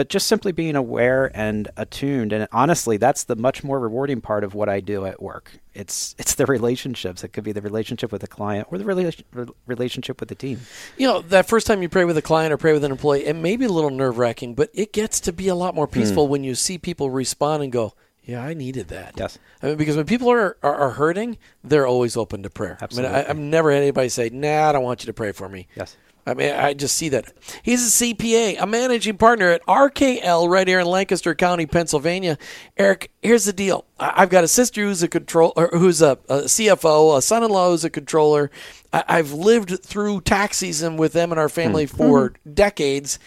but 0.00 0.08
just 0.08 0.26
simply 0.26 0.50
being 0.50 0.76
aware 0.76 1.30
and 1.34 1.68
attuned 1.76 2.32
and 2.32 2.48
honestly 2.52 2.96
that's 2.96 3.24
the 3.24 3.36
much 3.36 3.62
more 3.62 3.78
rewarding 3.78 4.22
part 4.22 4.44
of 4.44 4.54
what 4.54 4.66
I 4.66 4.80
do 4.80 5.04
at 5.04 5.20
work 5.20 5.58
it's 5.74 6.14
it's 6.18 6.36
the 6.36 6.46
relationships 6.46 7.22
it 7.22 7.34
could 7.34 7.44
be 7.44 7.52
the 7.52 7.60
relationship 7.60 8.10
with 8.10 8.22
a 8.22 8.26
client 8.26 8.66
or 8.70 8.78
the 8.78 8.84
rela- 8.84 9.50
relationship 9.66 10.18
with 10.18 10.30
the 10.30 10.34
team 10.34 10.62
you 10.96 11.06
know 11.06 11.20
that 11.20 11.46
first 11.46 11.66
time 11.66 11.82
you 11.82 11.90
pray 11.90 12.06
with 12.06 12.16
a 12.16 12.22
client 12.22 12.50
or 12.50 12.56
pray 12.56 12.72
with 12.72 12.82
an 12.82 12.90
employee 12.90 13.26
it 13.26 13.36
may 13.36 13.58
be 13.58 13.66
a 13.66 13.68
little 13.68 13.90
nerve-wracking 13.90 14.54
but 14.54 14.70
it 14.72 14.94
gets 14.94 15.20
to 15.20 15.34
be 15.34 15.48
a 15.48 15.54
lot 15.54 15.74
more 15.74 15.86
peaceful 15.86 16.24
hmm. 16.24 16.32
when 16.32 16.44
you 16.44 16.54
see 16.54 16.78
people 16.78 17.10
respond 17.10 17.62
and 17.62 17.70
go 17.70 17.92
yeah, 18.22 18.44
I 18.44 18.54
needed 18.54 18.88
that. 18.88 19.14
Yes. 19.16 19.38
I 19.62 19.66
mean, 19.66 19.76
because 19.76 19.96
when 19.96 20.06
people 20.06 20.30
are, 20.30 20.56
are, 20.62 20.74
are 20.74 20.90
hurting, 20.90 21.36
they're 21.64 21.86
always 21.86 22.16
open 22.16 22.42
to 22.44 22.50
prayer. 22.50 22.78
Absolutely. 22.80 23.12
I 23.12 23.16
mean, 23.16 23.24
I, 23.24 23.28
have 23.28 23.38
never 23.38 23.72
had 23.72 23.82
anybody 23.82 24.08
say, 24.08 24.28
nah, 24.28 24.68
I 24.68 24.72
don't 24.72 24.84
want 24.84 25.02
you 25.02 25.06
to 25.06 25.12
pray 25.12 25.32
for 25.32 25.48
me. 25.48 25.66
Yes. 25.74 25.96
I 26.26 26.34
mean, 26.34 26.52
I 26.52 26.74
just 26.74 26.96
see 26.96 27.08
that. 27.10 27.32
He's 27.62 28.00
a 28.00 28.04
CPA, 28.04 28.56
a 28.60 28.66
managing 28.66 29.16
partner 29.16 29.50
at 29.50 29.64
RKL 29.66 30.48
right 30.48 30.68
here 30.68 30.80
in 30.80 30.86
Lancaster 30.86 31.34
County, 31.34 31.66
Pennsylvania. 31.66 32.38
Eric, 32.76 33.10
here's 33.22 33.44
the 33.44 33.52
deal. 33.52 33.84
I've 33.98 34.30
got 34.30 34.44
a 34.44 34.48
sister 34.48 34.82
who's 34.82 35.02
a 35.02 35.08
control, 35.08 35.52
who's 35.72 36.02
a, 36.02 36.18
a 36.28 36.42
CFO, 36.42 37.16
a 37.16 37.22
son-in-law 37.22 37.70
who's 37.70 37.84
a 37.84 37.90
controller. 37.90 38.50
I, 38.92 39.16
have 39.16 39.32
lived 39.32 39.84
through 39.84 40.22
tax 40.22 40.58
season 40.58 40.96
with 40.96 41.12
them 41.12 41.30
and 41.30 41.38
our 41.38 41.48
family 41.48 41.86
mm. 41.86 41.90
for 41.90 42.30
mm-hmm. 42.30 42.52
decades 42.54 43.18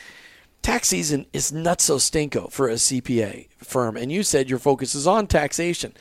tax 0.63 0.87
season 0.87 1.27
is 1.33 1.51
not 1.51 1.81
so 1.81 1.97
stinko 1.97 2.51
for 2.51 2.69
a 2.69 2.75
CPA 2.75 3.49
firm, 3.57 3.95
and 3.95 4.11
you 4.11 4.23
said 4.23 4.49
your 4.49 4.59
focus 4.59 4.95
is 4.95 5.05
on 5.05 5.27
taxation. 5.27 5.93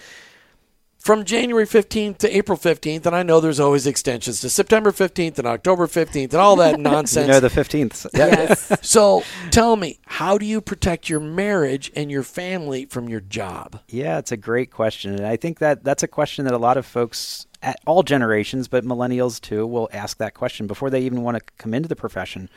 From 1.02 1.24
January 1.24 1.66
15th 1.66 2.18
to 2.18 2.36
April 2.36 2.56
15th, 2.56 3.06
and 3.06 3.16
I 3.16 3.24
know 3.24 3.40
there's 3.40 3.58
always 3.58 3.88
extensions 3.88 4.40
to 4.42 4.48
September 4.48 4.92
15th 4.92 5.36
and 5.36 5.48
October 5.48 5.88
15th 5.88 6.30
and 6.32 6.34
all 6.34 6.54
that 6.56 6.78
nonsense. 6.78 7.26
you 7.26 7.32
know 7.32 7.40
the 7.40 7.48
15th. 7.48 8.06
Yes. 8.14 8.88
so 8.88 9.24
tell 9.50 9.74
me, 9.74 9.98
how 10.06 10.38
do 10.38 10.46
you 10.46 10.60
protect 10.60 11.08
your 11.08 11.18
marriage 11.18 11.90
and 11.96 12.08
your 12.08 12.22
family 12.22 12.86
from 12.86 13.08
your 13.08 13.18
job? 13.18 13.80
Yeah, 13.88 14.18
it's 14.18 14.30
a 14.30 14.36
great 14.36 14.70
question. 14.70 15.12
And 15.16 15.26
I 15.26 15.34
think 15.34 15.58
that 15.58 15.82
that's 15.82 16.04
a 16.04 16.08
question 16.08 16.44
that 16.44 16.54
a 16.54 16.58
lot 16.58 16.76
of 16.76 16.86
folks 16.86 17.48
at 17.62 17.80
all 17.84 18.04
generations, 18.04 18.68
but 18.68 18.84
millennials 18.84 19.40
too, 19.40 19.66
will 19.66 19.88
ask 19.92 20.18
that 20.18 20.34
question 20.34 20.68
before 20.68 20.88
they 20.88 21.00
even 21.00 21.22
want 21.22 21.36
to 21.36 21.42
come 21.58 21.74
into 21.74 21.88
the 21.88 21.96
profession 21.96 22.48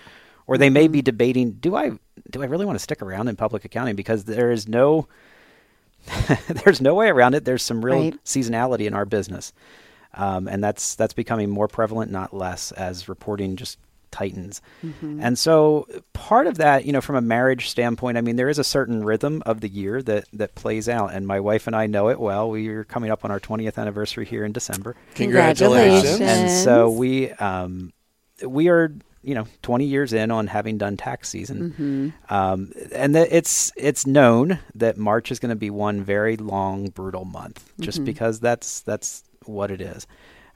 or 0.46 0.60
they 0.60 0.70
may 0.70 0.88
be 0.88 1.00
mm-hmm. 1.00 1.06
debating 1.06 1.52
do 1.54 1.76
I 1.76 1.98
do 2.30 2.44
I 2.44 2.46
really 2.46 2.68
want 2.68 2.76
to 2.76 2.84
stick 2.84 3.02
around 3.02 3.28
in 3.28 3.36
public 3.36 3.66
accounting 3.66 3.96
because 3.96 4.26
there 4.26 4.52
is 4.52 4.68
no 4.68 5.08
there's 6.48 6.82
no 6.82 6.94
way 6.94 7.10
around 7.10 7.36
it. 7.36 7.46
There's 7.46 7.64
some 7.64 7.84
real 7.84 8.00
right. 8.00 8.24
seasonality 8.24 8.86
in 8.86 8.94
our 8.94 9.06
business, 9.06 9.54
um, 10.14 10.48
and 10.48 10.64
that's 10.64 10.96
that's 10.96 11.14
becoming 11.14 11.50
more 11.50 11.68
prevalent, 11.68 12.12
not 12.12 12.34
less, 12.34 12.72
as 12.72 13.10
reporting 13.10 13.56
just 13.56 13.78
tightens. 14.12 14.62
Mm-hmm. 14.84 15.20
And 15.22 15.38
so 15.38 15.88
part 16.14 16.48
of 16.48 16.58
that, 16.58 16.86
you 16.86 16.94
know, 16.94 17.02
from 17.02 17.16
a 17.16 17.22
marriage 17.22 17.70
standpoint, 17.70 18.18
I 18.18 18.22
mean, 18.22 18.38
there 18.38 18.50
is 18.50 18.60
a 18.60 18.64
certain 18.64 19.04
rhythm 19.04 19.44
of 19.46 19.62
the 19.62 19.68
year 19.68 20.02
that 20.04 20.26
that 20.34 20.56
plays 20.56 20.88
out, 20.88 21.14
and 21.14 21.28
my 21.28 21.40
wife 21.40 21.68
and 21.68 21.76
I 21.76 21.88
know 21.88 22.10
it 22.10 22.20
well. 22.20 22.50
We 22.50 22.68
are 22.70 22.84
coming 22.84 23.12
up 23.12 23.26
on 23.26 23.32
our 23.32 23.40
20th 23.40 23.78
anniversary 23.78 24.26
here 24.26 24.46
in 24.46 24.54
December. 24.54 24.96
Congratulations! 25.16 26.22
And 26.22 26.50
so 26.50 26.90
we 26.90 27.32
um, 27.32 27.94
we 28.46 28.70
are 28.70 28.94
you 29.26 29.34
know 29.34 29.48
20 29.64 29.86
years 29.86 30.14
in 30.14 30.32
on 30.32 30.48
having 30.48 30.78
done 30.78 30.98
tax 30.98 31.30
season, 31.30 31.72
mm-hmm. 31.72 32.34
um, 32.34 32.72
and 32.94 33.16
it's 33.16 33.74
it's 33.76 34.06
known 34.06 34.60
that 34.76 34.98
March 34.98 35.32
is 35.32 35.40
going 35.40 35.50
to 35.50 35.56
be 35.56 35.70
one 35.70 36.04
very 36.04 36.38
long, 36.38 36.90
brutal 36.90 37.26
month, 37.26 37.72
just 37.80 37.98
mm-hmm. 37.98 38.06
because 38.06 38.40
that's 38.40 38.82
that's 38.82 39.24
what 39.46 39.72
it 39.72 39.82
is. 39.82 40.06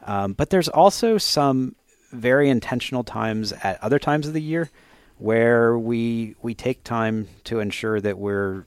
Um, 0.06 0.34
but 0.34 0.52
there's 0.52 0.70
also 0.70 1.18
some 1.18 1.76
very 2.12 2.50
intentional 2.50 3.04
times 3.04 3.52
at 3.52 3.84
other 3.84 4.00
times 4.00 4.28
of 4.28 4.34
the 4.34 4.42
year 4.42 4.70
where 5.18 5.78
we 5.78 6.36
we 6.42 6.54
take 6.54 6.84
time 6.84 7.28
to 7.46 7.60
ensure 7.60 8.00
that 8.00 8.18
we're 8.18 8.64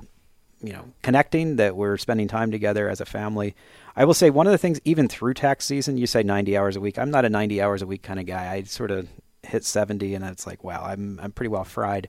you 0.63 0.73
know 0.73 0.85
connecting, 1.03 1.57
that 1.57 1.77
we're 1.77 1.97
spending 1.97 2.29
time 2.29 2.51
together 2.51 2.89
as 2.89 3.01
a 3.01 3.07
family. 3.07 3.55
I 3.95 4.05
will 4.05 4.15
say 4.15 4.31
one 4.31 4.47
of 4.47 4.53
the 4.53 4.59
things, 4.59 4.81
even 4.85 5.07
through 5.07 5.35
tax 5.35 5.65
season, 5.65 5.99
you 5.99 6.07
say 6.07 6.23
90 6.23 6.57
hours 6.57 6.77
a 6.77 6.81
week. 6.81 6.99
I'm 6.99 7.11
not 7.11 7.25
a 7.25 7.29
90 7.29 7.61
hours 7.61 7.83
a 7.83 7.87
week 7.87 8.03
kind 8.03 8.19
of 8.19 8.27
guy. 8.27 8.51
I 8.51 8.63
sort 8.63 8.91
of 8.91 9.07
hit 9.43 9.65
70 9.65 10.15
and 10.15 10.25
it's 10.25 10.47
like 10.47 10.63
wow 10.63 10.85
i'm 10.85 11.19
i'm 11.23 11.33
pretty 11.33 11.49
well 11.49 11.65
fried. 11.65 12.09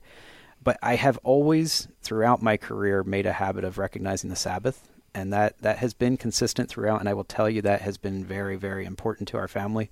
But 0.62 0.78
i 0.82 0.96
have 0.96 1.18
always 1.22 1.88
throughout 2.02 2.42
my 2.42 2.56
career 2.56 3.02
made 3.02 3.26
a 3.26 3.32
habit 3.32 3.64
of 3.64 3.78
recognizing 3.78 4.30
the 4.30 4.36
sabbath 4.36 4.88
and 5.14 5.32
that 5.32 5.58
that 5.58 5.78
has 5.78 5.94
been 5.94 6.16
consistent 6.16 6.68
throughout 6.68 7.00
and 7.00 7.08
i 7.08 7.14
will 7.14 7.24
tell 7.24 7.50
you 7.50 7.62
that 7.62 7.82
has 7.82 7.98
been 7.98 8.24
very 8.24 8.56
very 8.56 8.84
important 8.84 9.28
to 9.28 9.36
our 9.36 9.48
family 9.48 9.90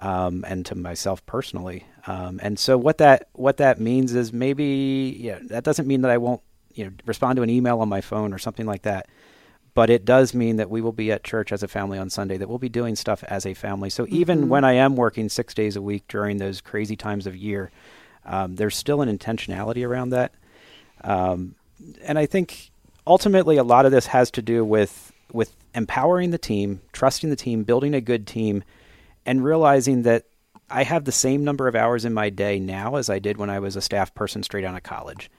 um, 0.00 0.44
and 0.48 0.64
to 0.66 0.74
myself 0.74 1.24
personally. 1.26 1.86
Um, 2.06 2.40
and 2.42 2.58
so 2.58 2.78
what 2.78 2.98
that 2.98 3.28
what 3.32 3.58
that 3.58 3.78
means 3.80 4.14
is 4.14 4.32
maybe 4.32 5.16
yeah 5.18 5.38
that 5.48 5.64
doesn't 5.64 5.86
mean 5.86 6.00
that 6.02 6.10
i 6.10 6.16
won't 6.16 6.40
you 6.74 6.86
know 6.86 6.92
respond 7.04 7.36
to 7.36 7.42
an 7.42 7.50
email 7.50 7.80
on 7.80 7.88
my 7.88 8.00
phone 8.00 8.32
or 8.32 8.38
something 8.38 8.66
like 8.66 8.82
that 8.82 9.06
but 9.74 9.90
it 9.90 10.04
does 10.04 10.34
mean 10.34 10.56
that 10.56 10.70
we 10.70 10.80
will 10.80 10.92
be 10.92 11.12
at 11.12 11.24
church 11.24 11.52
as 11.52 11.62
a 11.62 11.68
family 11.68 11.98
on 11.98 12.10
Sunday, 12.10 12.36
that 12.36 12.48
we'll 12.48 12.58
be 12.58 12.68
doing 12.68 12.96
stuff 12.96 13.22
as 13.24 13.46
a 13.46 13.54
family. 13.54 13.90
So 13.90 14.04
mm-hmm. 14.04 14.16
even 14.16 14.48
when 14.48 14.64
I 14.64 14.72
am 14.72 14.96
working 14.96 15.28
six 15.28 15.54
days 15.54 15.76
a 15.76 15.82
week 15.82 16.04
during 16.08 16.38
those 16.38 16.60
crazy 16.60 16.96
times 16.96 17.26
of 17.26 17.36
year, 17.36 17.70
um, 18.24 18.56
there's 18.56 18.76
still 18.76 19.02
an 19.02 19.16
intentionality 19.16 19.86
around 19.86 20.10
that. 20.10 20.34
Um, 21.02 21.54
and 22.02 22.18
I 22.18 22.26
think 22.26 22.70
ultimately 23.06 23.56
a 23.56 23.64
lot 23.64 23.86
of 23.86 23.92
this 23.92 24.06
has 24.06 24.30
to 24.32 24.42
do 24.42 24.64
with 24.64 25.12
with 25.32 25.54
empowering 25.74 26.30
the 26.30 26.38
team, 26.38 26.80
trusting 26.92 27.30
the 27.30 27.36
team, 27.36 27.62
building 27.62 27.94
a 27.94 28.00
good 28.00 28.26
team, 28.26 28.64
and 29.24 29.44
realizing 29.44 30.02
that 30.02 30.24
I 30.68 30.82
have 30.82 31.04
the 31.04 31.12
same 31.12 31.44
number 31.44 31.68
of 31.68 31.76
hours 31.76 32.04
in 32.04 32.12
my 32.12 32.30
day 32.30 32.58
now 32.58 32.96
as 32.96 33.08
I 33.08 33.20
did 33.20 33.36
when 33.36 33.48
I 33.48 33.60
was 33.60 33.76
a 33.76 33.80
staff 33.80 34.12
person 34.14 34.42
straight 34.42 34.64
out 34.64 34.74
of 34.74 34.82
college. 34.82 35.30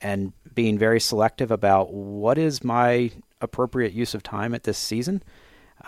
And 0.00 0.32
being 0.54 0.78
very 0.78 1.00
selective 1.00 1.50
about 1.50 1.92
what 1.92 2.38
is 2.38 2.64
my 2.64 3.12
appropriate 3.40 3.92
use 3.92 4.14
of 4.14 4.22
time 4.22 4.54
at 4.54 4.64
this 4.64 4.78
season. 4.78 5.22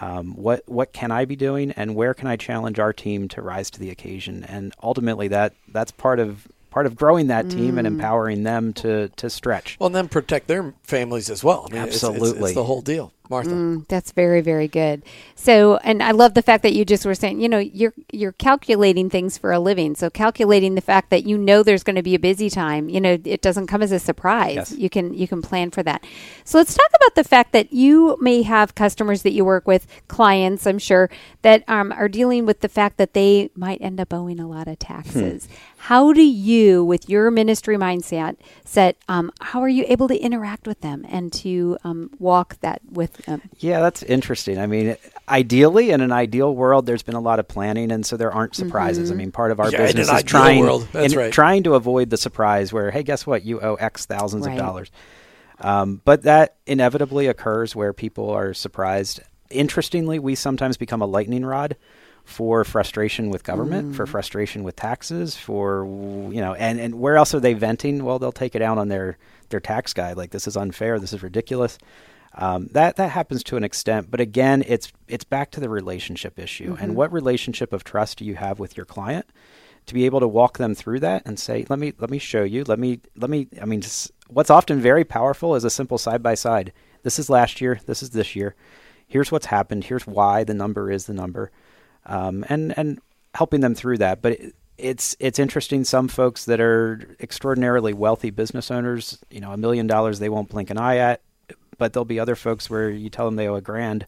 Um, 0.01 0.35
what 0.35 0.63
what 0.67 0.93
can 0.93 1.11
I 1.11 1.25
be 1.25 1.35
doing, 1.35 1.73
and 1.73 1.95
where 1.95 2.15
can 2.15 2.29
I 2.29 2.37
challenge 2.37 2.79
our 2.79 2.93
team 2.93 3.27
to 3.29 3.43
rise 3.43 3.71
to 3.71 3.81
the 3.81 3.91
occasion? 3.91 4.45
And 4.45 4.75
ultimately, 4.83 5.29
that 5.29 5.55
that's 5.73 5.91
part 5.91 6.21
of 6.21 6.47
part 6.71 6.87
of 6.87 6.95
growing 6.95 7.29
that 7.29 7.51
team 7.51 7.75
mm. 7.75 7.79
and 7.79 7.87
empowering 7.87 8.43
them 8.43 8.73
to 8.75 9.09
to 9.09 9.31
stretch. 9.31 9.77
Well, 9.81 9.87
and 9.87 9.95
then 9.97 10.09
protect 10.09 10.47
their 10.47 10.75
families 10.83 11.31
as 11.31 11.43
well. 11.43 11.67
I 11.71 11.73
mean, 11.73 11.83
Absolutely, 11.83 12.29
it's, 12.29 12.39
it's, 12.39 12.47
it's 12.49 12.55
the 12.55 12.65
whole 12.65 12.83
deal. 12.83 13.13
Martha. 13.29 13.51
Mm, 13.51 13.89
that's 13.89 14.13
very, 14.13 14.41
very 14.41 14.69
good. 14.69 15.03
So, 15.35 15.77
and 15.79 16.03
I 16.03 16.13
love 16.13 16.35
the 16.35 16.43
fact 16.43 16.63
that 16.63 16.73
you 16.73 16.85
just 16.85 17.05
were 17.05 17.15
saying, 17.15 17.41
you 17.41 17.49
know, 17.49 17.59
you're 17.59 17.95
you're 18.13 18.33
calculating 18.33 19.11
things 19.11 19.39
for 19.39 19.53
a 19.53 19.59
living. 19.59 19.95
So, 19.95 20.11
calculating 20.11 20.75
the 20.75 20.81
fact 20.81 21.11
that 21.11 21.27
you 21.27 21.39
know 21.39 21.63
there's 21.63 21.83
going 21.83 21.97
to 21.97 22.03
be 22.03 22.15
a 22.15 22.19
busy 22.19 22.51
time, 22.51 22.89
you 22.89 23.01
know, 23.01 23.19
it 23.25 23.43
doesn't 23.43 23.67
come 23.67 23.83
as 23.83 23.93
a 23.93 23.99
surprise. 23.99 24.55
Yes. 24.57 24.73
You 24.73 24.91
can 24.91 25.15
you 25.15 25.29
can 25.29 25.43
plan 25.43 25.71
for 25.71 25.83
that. 25.83 26.05
So, 26.45 26.59
let's 26.59 26.75
talk 26.75 26.91
about 26.95 27.15
the 27.15 27.25
fact 27.25 27.53
that 27.53 27.73
you 27.73 28.17
may 28.21 28.43
have 28.43 28.75
customers 28.75 29.23
that 29.23 29.33
you 29.33 29.45
work 29.45 29.67
with, 29.67 29.87
clients, 30.09 30.67
I'm 30.67 30.79
sure, 30.79 31.11
that 31.43 31.65
um, 31.69 31.93
are 31.93 32.09
dealing 32.09 32.47
with 32.47 32.61
the 32.61 32.69
fact 32.69 32.97
that 32.97 33.15
they 33.15 33.51
might 33.55 33.81
end 33.81 34.01
up 34.01 34.13
owing 34.13 34.41
a 34.41 34.49
lot 34.49 34.69
of 34.69 34.79
taxes. 34.79 35.47
Hmm. 35.47 35.53
How 35.79 36.13
do 36.13 36.23
you, 36.23 36.85
with 36.85 37.09
your 37.09 37.31
ministry 37.31 37.77
mindset, 37.77 38.37
set, 38.65 38.97
um, 39.09 39.31
how 39.41 39.61
are 39.63 39.69
you 39.69 39.85
able 39.89 40.09
to 40.09 40.17
interact 40.17 40.67
with 40.67 40.81
them 40.81 41.07
and 41.09 41.33
to 41.35 41.79
um, 41.85 42.11
walk 42.19 42.61
that 42.61 42.83
with 42.91 43.18
Yep. 43.27 43.41
Yeah, 43.59 43.81
that's 43.81 44.03
interesting. 44.03 44.59
I 44.59 44.67
mean, 44.67 44.97
ideally, 45.29 45.91
in 45.91 46.01
an 46.01 46.13
ideal 46.13 46.55
world, 46.55 46.87
there's 46.87 47.03
been 47.03 47.15
a 47.17 47.21
lot 47.21 47.39
of 47.41 47.49
planning, 47.49 47.91
and 47.91 48.07
so 48.07 48.17
there 48.17 48.33
aren't 48.33 48.55
surprises. 48.55 49.11
I 49.11 49.15
mean, 49.15 49.33
part 49.33 49.51
of 49.51 49.61
our 49.61 49.71
Yeah, 49.71 49.79
business 49.79 50.11
is 50.11 50.23
trying 50.23 50.61
world. 50.61 50.87
That's 50.93 51.13
in- 51.13 51.19
right. 51.19 51.33
trying 51.33 51.65
to 51.65 51.75
avoid 51.75 52.11
the 52.11 52.17
surprise 52.17 52.73
where, 52.73 52.91
hey, 52.91 53.03
guess 53.03 53.27
what? 53.27 53.45
You 53.45 53.61
owe 53.61 53.75
X 53.75 54.07
thousands 54.07 54.47
Right. 54.47 54.53
of 54.53 54.59
dollars. 54.59 54.91
Um, 55.61 56.01
but 56.05 56.23
that 56.23 56.55
inevitably 56.67 57.27
occurs 57.27 57.75
where 57.75 57.93
people 57.93 58.31
are 58.31 58.55
surprised. 58.55 59.21
Interestingly, 59.51 60.19
we 60.21 60.35
sometimes 60.37 60.77
become 60.77 61.03
a 61.03 61.07
lightning 61.07 61.45
rod 61.45 61.77
for 62.25 62.63
frustration 62.63 63.31
with 63.31 63.43
government, 63.43 63.97
for 63.97 64.07
frustration 64.07 64.63
with 64.63 64.77
taxes, 64.77 65.35
for 65.35 65.85
you 66.31 66.41
know, 66.43 66.53
and 66.55 66.79
and 66.79 67.01
where 67.01 67.17
else 67.17 67.35
are 67.35 67.41
they 67.41 67.55
venting? 67.55 68.05
Well, 68.05 68.19
they'll 68.19 68.31
take 68.33 68.55
it 68.55 68.61
out 68.63 68.77
on 68.79 68.89
their 68.89 69.17
their 69.49 69.61
tax 69.61 69.95
guy. 69.95 70.13
Like 70.13 70.31
this 70.31 70.47
is 70.47 70.57
unfair. 70.57 70.99
This 71.01 71.13
is 71.15 71.23
ridiculous. 71.23 71.79
Um, 72.35 72.69
that 72.73 72.97
that 72.97 73.11
happens 73.11 73.43
to 73.45 73.57
an 73.57 73.65
extent, 73.65 74.11
but 74.11 74.21
again, 74.21 74.63
it's 74.67 74.93
it's 75.09 75.25
back 75.25 75.51
to 75.53 75.61
the 75.61 75.69
relationship 75.69 76.39
issue 76.39 76.77
and 76.79 76.95
what 76.95 77.13
relationship 77.13 77.73
of 77.73 77.85
trust 77.85 78.19
do 78.19 78.25
you 78.25 78.37
have 78.37 78.59
with 78.59 78.77
your 78.77 78.87
client 78.87 79.27
to 79.89 79.95
be 79.95 80.05
able 80.05 80.21
to 80.21 80.29
walk 80.29 80.59
them 80.59 80.75
through 80.75 81.01
that 81.01 81.23
and 81.25 81.39
say, 81.39 81.65
let 81.69 81.79
me 81.79 81.93
let 81.99 82.11
me 82.11 82.19
show 82.19 82.45
you, 82.45 82.63
let 82.65 82.79
me 82.79 83.01
let 83.17 83.31
me. 83.31 83.49
I 83.61 83.65
mean, 83.65 83.81
just, 83.81 84.13
what's 84.29 84.51
often 84.51 84.81
very 84.81 85.05
powerful 85.05 85.55
is 85.57 85.65
a 85.65 85.71
simple 85.71 85.99
side 85.99 86.23
by 86.23 86.35
side. 86.35 86.73
This 87.03 87.19
is 87.19 87.31
last 87.31 87.61
year. 87.61 87.81
This 87.87 88.03
is 88.03 88.11
this 88.11 88.37
year. 88.37 88.55
Here's 89.07 89.33
what's 89.33 89.47
happened. 89.47 89.85
Here's 89.85 90.07
why 90.07 90.45
the 90.45 90.55
number 90.55 90.91
is 90.91 91.07
the 91.07 91.15
number, 91.15 91.51
um, 92.07 92.45
and 92.49 92.77
and 92.79 93.01
helping 93.35 93.61
them 93.61 93.75
through 93.75 93.99
that. 93.99 94.21
But 94.21 94.33
it, 94.33 94.55
it's 94.77 95.17
it's 95.19 95.39
interesting. 95.39 95.85
Some 95.85 96.09
folks 96.09 96.45
that 96.45 96.61
are 96.61 97.17
extraordinarily 97.19 97.95
wealthy 97.95 98.31
business 98.31 98.71
owners, 98.71 99.19
you 99.31 99.41
know, 99.41 99.53
a 99.53 99.57
million 99.57 99.87
dollars 99.87 100.19
they 100.19 100.29
won't 100.29 100.51
blink 100.51 100.71
an 100.71 100.79
eye 100.79 100.99
at. 100.99 101.23
But 101.79 101.93
there'll 101.93 102.05
be 102.05 102.21
other 102.21 102.37
folks 102.37 102.69
where 102.69 102.91
you 102.91 103.09
tell 103.09 103.25
them 103.25 103.37
they 103.37 103.49
owe 103.49 103.55
a 103.55 103.61
grand, 103.61 104.07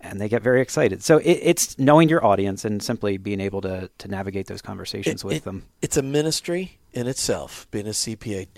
and 0.00 0.20
they 0.20 0.28
get 0.28 0.42
very 0.42 0.60
excited. 0.60 1.02
So 1.02 1.18
it, 1.18 1.38
it's 1.42 1.78
knowing 1.78 2.08
your 2.08 2.24
audience 2.24 2.64
and 2.64 2.82
simply 2.82 3.18
being 3.18 3.40
able 3.40 3.60
to 3.60 3.90
to 3.98 4.08
navigate 4.08 4.46
those 4.48 4.62
conversations 4.62 5.22
It- 5.22 5.26
with 5.26 5.36
it- 5.36 5.44
them. 5.44 5.66
It's 5.80 5.96
a 5.96 6.02
ministry 6.02 6.78
in 6.92 7.06
itself, 7.06 7.66
being 7.70 7.86
a 7.86 7.90
CPA. 7.90 8.48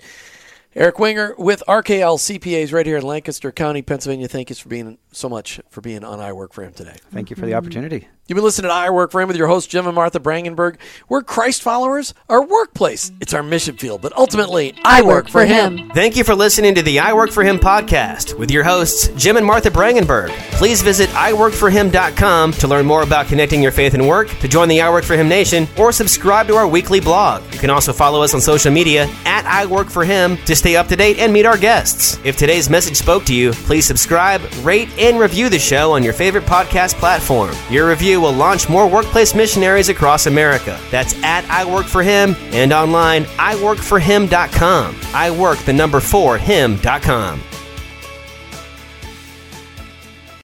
Eric 0.77 0.99
Wenger 0.99 1.35
with 1.37 1.63
RKL 1.69 2.17
CPAs 2.17 2.73
right 2.73 2.85
here 2.85 2.97
in 2.97 3.03
Lancaster 3.03 3.49
County, 3.53 3.81
Pennsylvania. 3.81 4.27
Thank 4.27 4.49
you 4.49 4.57
for 4.57 4.67
being 4.67 4.97
so 5.13 5.29
much 5.29 5.61
for 5.69 5.79
being 5.79 6.03
on 6.03 6.19
I 6.19 6.33
Work 6.33 6.51
for 6.51 6.63
Him 6.63 6.73
today. 6.73 6.95
Thank 7.13 7.29
you 7.29 7.37
for 7.37 7.45
the 7.45 7.53
opportunity. 7.53 8.09
You've 8.27 8.37
been 8.37 8.43
listening 8.43 8.69
to 8.69 8.73
I 8.73 8.89
Work 8.89 9.11
for 9.11 9.21
Him 9.21 9.27
with 9.27 9.37
your 9.37 9.45
host, 9.47 9.69
Jim 9.69 9.85
and 9.85 9.93
Martha 9.93 10.19
Brangenberg. 10.19 10.77
We're 11.07 11.21
Christ 11.21 11.61
followers. 11.61 12.15
Our 12.27 12.43
workplace, 12.43 13.11
it's 13.21 13.35
our 13.35 13.43
mission 13.43 13.77
field, 13.77 14.01
but 14.01 14.17
ultimately, 14.17 14.73
I, 14.83 15.03
work, 15.03 15.29
for 15.29 15.45
him. 15.45 15.91
Thank 15.91 16.15
you 16.15 16.23
for 16.23 16.33
listening 16.33 16.73
to 16.73 16.81
the 16.81 16.97
I 16.97 17.13
Work 17.13 17.29
for 17.29 17.43
Him 17.43 17.59
podcast 17.59 18.35
with 18.39 18.49
your 18.49 18.63
hosts, 18.63 19.09
Jim 19.09 19.37
and 19.37 19.45
Martha 19.45 19.69
Brangenberg. 19.69 20.29
Please 20.53 20.81
visit 20.81 21.07
iworkforhim.com 21.09 22.53
to 22.53 22.67
learn 22.67 22.87
more 22.87 23.03
about 23.03 23.27
connecting 23.27 23.61
your 23.61 23.71
faith 23.71 23.93
and 23.93 24.07
work, 24.07 24.27
to 24.39 24.47
join 24.47 24.69
the 24.69 24.81
I 24.81 24.89
Work 24.89 25.03
for 25.03 25.15
Him 25.15 25.29
Nation, 25.29 25.67
or 25.77 25.91
subscribe 25.91 26.47
to 26.47 26.55
our 26.55 26.67
weekly 26.67 26.99
blog. 26.99 27.43
You 27.53 27.59
can 27.59 27.69
also 27.69 27.93
follow 27.93 28.23
us 28.23 28.33
on 28.33 28.41
social 28.41 28.71
media 28.71 29.07
at 29.25 29.45
I 29.45 29.67
Work 29.67 29.91
for 29.91 30.03
Him 30.03 30.37
to 30.45 30.55
stay 30.55 30.75
up 30.75 30.87
to 30.87 30.95
date 30.95 31.19
and 31.19 31.31
meet 31.31 31.45
our 31.45 31.59
guests. 31.59 32.19
If 32.23 32.37
today's 32.37 32.71
message 32.71 32.95
spoke 32.95 33.23
to 33.25 33.35
you, 33.35 33.51
please 33.51 33.85
subscribe, 33.85 34.41
rate, 34.63 34.89
and 34.97 35.19
review 35.19 35.47
the 35.47 35.59
show 35.59 35.91
on 35.91 36.01
your 36.01 36.13
favorite 36.13 36.45
podcast 36.45 36.95
platform. 36.95 37.55
Your 37.69 37.87
review 37.87 38.14
will 38.17 38.33
launch 38.33 38.69
more 38.69 38.89
workplace 38.89 39.35
missionaries 39.35 39.89
across 39.89 40.27
America. 40.27 40.79
That's 40.91 41.15
at 41.23 41.43
I 41.49 41.65
Work 41.65 41.85
for 41.85 42.03
Him 42.03 42.35
and 42.51 42.73
online 42.73 43.23
iworkforhim.com. 43.23 44.95
I 45.13 45.31
work 45.31 45.59
the 45.59 45.73
number 45.73 45.99
four 45.99 46.37
him.com. 46.37 47.41